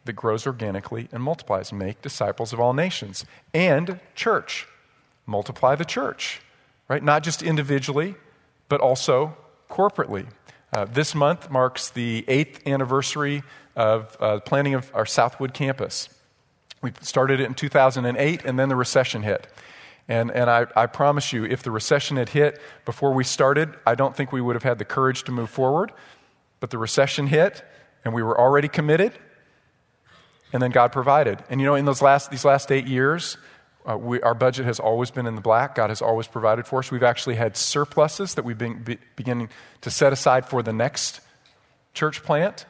[0.06, 1.72] that grows organically and multiplies.
[1.72, 4.66] Make disciples of all nations and church.
[5.26, 6.40] Multiply the church,
[6.88, 7.02] right?
[7.02, 8.14] Not just individually,
[8.68, 9.36] but also
[9.68, 10.26] corporately.
[10.72, 13.42] Uh, this month marks the eighth anniversary
[13.76, 16.08] of uh, planning of our Southwood campus.
[16.80, 19.46] We started it in 2008, and then the recession hit.
[20.08, 23.94] And, and I, I promise you, if the recession had hit before we started, I
[23.94, 25.92] don't think we would have had the courage to move forward.
[26.58, 27.62] But the recession hit,
[28.02, 29.12] and we were already committed,
[30.54, 31.44] and then God provided.
[31.50, 33.36] And you know, in those last, these last eight years,
[33.88, 35.74] uh, we, our budget has always been in the black.
[35.74, 36.90] God has always provided for us.
[36.90, 39.48] We've actually had surpluses that we've been be, beginning
[39.80, 41.20] to set aside for the next
[41.94, 42.66] church plant.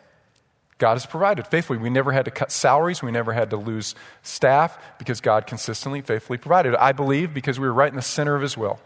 [0.78, 1.78] God has provided faithfully.
[1.78, 3.02] We never had to cut salaries.
[3.02, 6.74] We never had to lose staff because God consistently, faithfully provided.
[6.74, 8.80] I believe because we were right in the center of His will.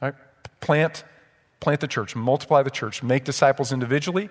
[0.00, 0.14] Right?
[0.60, 1.04] Plant,
[1.58, 4.28] plant the church, multiply the church, make disciples individually,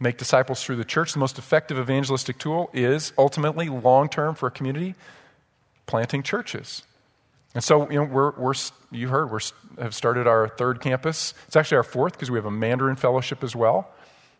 [0.00, 1.12] make disciples through the church.
[1.12, 4.94] The most effective evangelistic tool is ultimately long term for a community
[5.90, 6.84] planting churches.
[7.52, 8.54] And so, you know, we're, we're
[8.92, 9.40] you heard, we
[9.82, 11.34] have started our third campus.
[11.48, 13.90] It's actually our fourth because we have a Mandarin fellowship as well.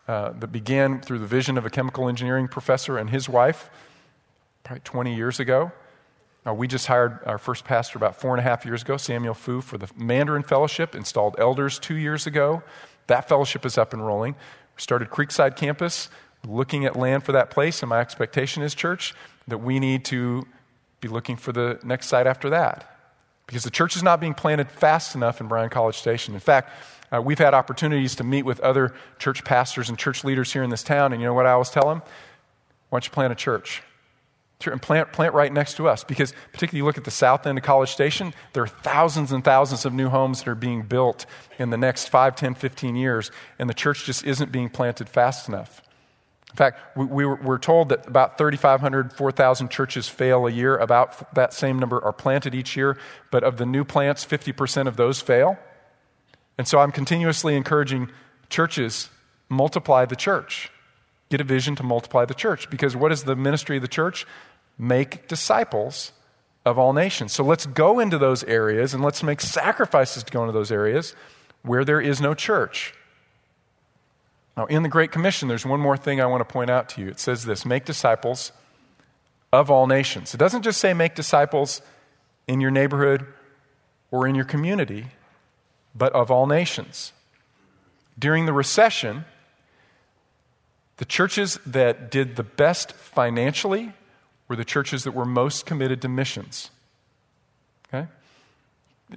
[0.06, 3.68] Uh, that began through the vision of a chemical engineering professor and his wife,
[4.62, 5.72] probably 20 years ago.
[6.46, 9.34] Uh, we just hired our first pastor about four and a half years ago, Samuel
[9.34, 12.62] Fu, for the Mandarin Fellowship, installed elders two years ago.
[13.08, 14.34] That fellowship is up and rolling.
[14.76, 16.08] We started Creekside Campus,
[16.46, 19.14] looking at land for that place, and my expectation is, church,
[19.48, 20.46] that we need to
[21.00, 22.98] be looking for the next site after that.
[23.46, 26.34] Because the church is not being planted fast enough in Bryan College Station.
[26.34, 26.70] In fact,
[27.12, 30.70] uh, we've had opportunities to meet with other church pastors and church leaders here in
[30.70, 32.02] this town, and you know what I always tell them?
[32.90, 33.82] Why don't you plant a church?
[34.66, 36.04] And plant, plant right next to us.
[36.04, 39.42] Because, particularly, you look at the south end of College Station, there are thousands and
[39.42, 41.24] thousands of new homes that are being built
[41.58, 45.48] in the next 5, 10, 15 years, and the church just isn't being planted fast
[45.48, 45.80] enough.
[46.50, 50.76] In fact, we, we're told that about 3,500, 4,000 churches fail a year.
[50.76, 52.98] About that same number are planted each year,
[53.30, 55.58] but of the new plants, 50% of those fail.
[56.58, 58.10] And so I'm continuously encouraging
[58.48, 59.10] churches
[59.48, 60.70] multiply the church.
[61.30, 62.68] Get a vision to multiply the church.
[62.68, 64.26] Because what is the ministry of the church?
[64.76, 66.12] Make disciples
[66.64, 67.32] of all nations.
[67.32, 71.14] So let's go into those areas and let's make sacrifices to go into those areas
[71.62, 72.94] where there is no church.
[74.56, 77.00] Now, in the Great Commission, there's one more thing I want to point out to
[77.00, 77.08] you.
[77.08, 78.52] It says this make disciples
[79.52, 80.34] of all nations.
[80.34, 81.82] It doesn't just say make disciples
[82.46, 83.26] in your neighborhood
[84.10, 85.06] or in your community,
[85.94, 87.12] but of all nations.
[88.18, 89.24] During the recession,
[90.98, 93.92] the churches that did the best financially
[94.48, 96.70] were the churches that were most committed to missions.
[97.88, 98.08] Okay?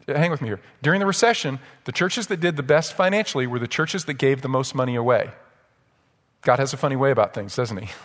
[0.08, 0.60] Hang with me here.
[0.82, 4.42] During the recession, the churches that did the best financially were the churches that gave
[4.42, 5.32] the most money away.
[6.42, 7.90] God has a funny way about things, doesn't he?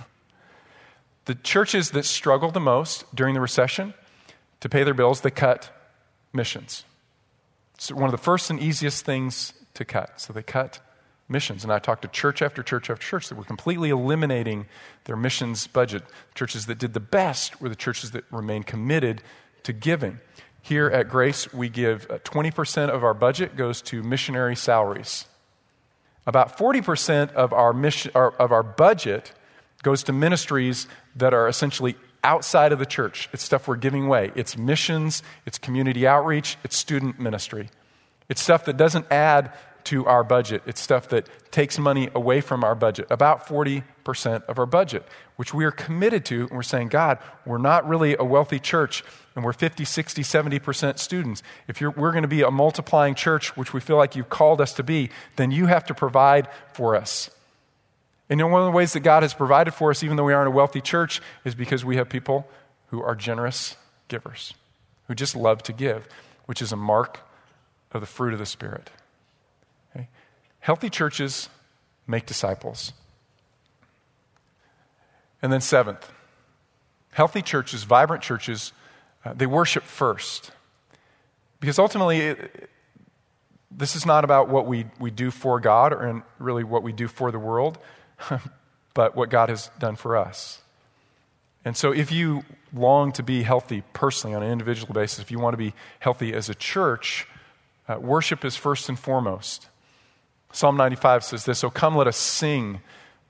[1.25, 3.93] The churches that struggled the most during the recession
[4.61, 5.71] to pay their bills, they cut
[6.33, 6.85] missions.
[7.75, 10.23] It's one of the first and easiest things to cut.
[10.23, 10.81] So they cut
[11.29, 11.65] missions.
[11.65, 14.67] And I talked to church after church after church that were completely eliminating
[15.05, 16.03] their missions budget.
[16.35, 19.21] Churches that did the best were the churches that remained committed
[19.65, 20.21] to giving.
[20.63, 25.27] Here at Grace, we give 20% uh, of our budget goes to missionary salaries.
[26.27, 29.33] About 40% of our, mission, of our budget
[29.83, 30.87] goes to ministries
[31.17, 33.29] that are essentially outside of the church.
[33.33, 34.33] It's stuff we're giving away.
[34.35, 37.71] It's missions, it's community outreach, it's student ministry.
[38.29, 39.53] It's stuff that doesn't add
[39.85, 40.63] to our budget.
[40.67, 43.83] It's stuff that takes money away from our budget, about 40%
[44.49, 45.07] of our budget,
[45.37, 46.43] which we are committed to.
[46.43, 49.05] And we're saying, God, we're not really a wealthy church,
[49.35, 51.43] and we're 50, 60, 70% students.
[51.67, 54.73] If we're going to be a multiplying church, which we feel like you've called us
[54.75, 57.31] to be, then you have to provide for us.
[58.31, 60.49] And one of the ways that God has provided for us, even though we aren't
[60.49, 62.47] a wealthy church, is because we have people
[62.89, 63.77] who are generous
[64.09, 64.55] givers,
[65.07, 66.07] who just love to give,
[66.47, 67.21] which is a mark
[67.93, 68.91] of the fruit of the Spirit.
[69.95, 70.09] Okay?
[70.61, 71.49] Healthy churches
[72.07, 72.93] make disciples.
[75.43, 76.11] And then, seventh,
[77.13, 78.73] healthy churches, vibrant churches,
[79.25, 80.51] uh, they worship first.
[81.61, 82.71] Because ultimately, it,
[83.71, 87.09] this is not about what we, we do for God or really what we do
[87.09, 87.79] for the world,
[88.95, 90.63] but what God has done for us.
[91.65, 95.39] And so, if you long to be healthy personally on an individual basis, if you
[95.39, 97.27] want to be healthy as a church,
[97.89, 99.69] uh, worship is first and foremost.
[100.53, 102.81] Psalm 95 says this So come, let us sing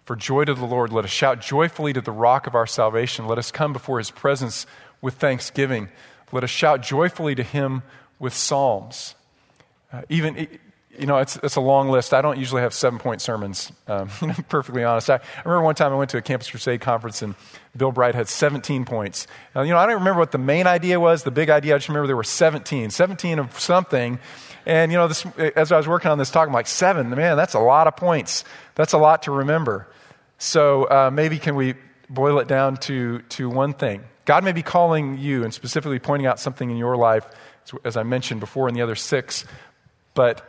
[0.08, 0.90] for joy to the Lord.
[0.90, 3.26] Let us shout joyfully to the rock of our salvation.
[3.26, 4.66] Let us come before his presence
[5.02, 5.90] with thanksgiving.
[6.32, 7.82] Let us shout joyfully to him
[8.18, 9.14] with psalms.
[9.92, 10.48] Uh, even
[10.98, 12.14] you know, it's, it's a long list.
[12.14, 14.08] I don't usually have seven point sermons, um,
[14.48, 15.10] perfectly honest.
[15.10, 17.34] I, I, remember one time I went to a Campus Crusade conference and
[17.76, 19.26] Bill Bright had 17 points.
[19.54, 21.74] Now, you know, I don't remember what the main idea was, the big idea.
[21.74, 24.18] I just remember there were 17, 17 of something.
[24.64, 27.36] And, you know, this, as I was working on this talk, I'm like, seven, man,
[27.36, 28.44] that's a lot of points.
[28.74, 29.86] That's a lot to remember.
[30.38, 31.74] So uh, maybe can we
[32.08, 34.04] boil it down to, to one thing?
[34.24, 37.28] God may be calling you and specifically pointing out something in your life,
[37.84, 39.44] as I mentioned before in the other six
[40.18, 40.42] but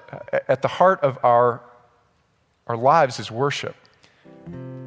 [0.47, 1.61] at the heart of our,
[2.65, 3.75] our lives is worship.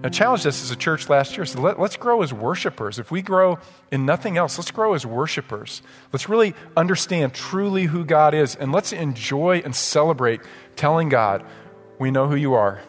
[0.02, 1.46] I challenged us as a church last year.
[1.46, 2.98] So let, us grow as worshipers.
[2.98, 3.60] If we grow
[3.92, 5.82] in nothing else, let's grow as worshipers.
[6.12, 10.40] Let's really understand truly who God is, and let's enjoy and celebrate
[10.74, 11.46] telling God,
[12.00, 12.80] we know who you are,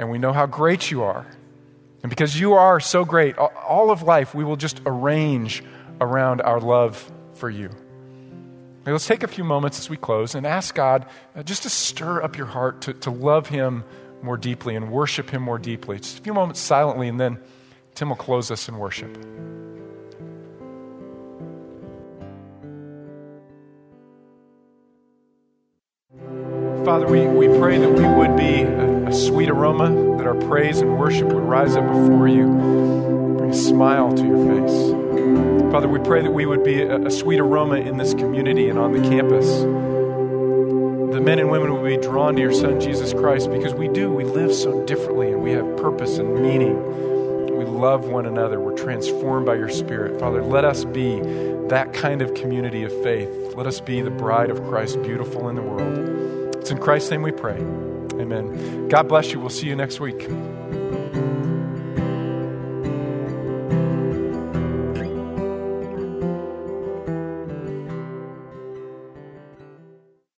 [0.00, 1.26] and we know how great you are.
[2.02, 5.62] And because you are so great, all of life we will just arrange
[6.00, 7.68] around our love for you.
[8.86, 11.04] Let's take a few moments as we close and ask God
[11.36, 13.84] uh, just to stir up your heart to, to love Him
[14.22, 15.98] more deeply and worship Him more deeply.
[15.98, 17.38] Just a few moments silently, and then
[17.94, 19.14] Tim will close us in worship.
[26.84, 30.80] Father, we, we pray that we would be a, a sweet aroma, that our praise
[30.80, 32.46] and worship would rise up before you,
[33.38, 35.72] bring a smile to your face.
[35.72, 38.78] Father, we pray that we would be a, a sweet aroma in this community and
[38.78, 39.62] on the campus.
[41.12, 44.12] The men and women would be drawn to your Son, Jesus Christ, because we do.
[44.12, 47.56] We live so differently and we have purpose and meaning.
[47.56, 48.60] We love one another.
[48.60, 50.20] We're transformed by your Spirit.
[50.20, 51.18] Father, let us be
[51.68, 53.54] that kind of community of faith.
[53.56, 56.54] Let us be the bride of Christ, beautiful in the world.
[56.54, 57.58] It's in Christ's name we pray.
[58.20, 58.88] Amen.
[58.88, 59.40] God bless you.
[59.40, 60.28] We'll see you next week.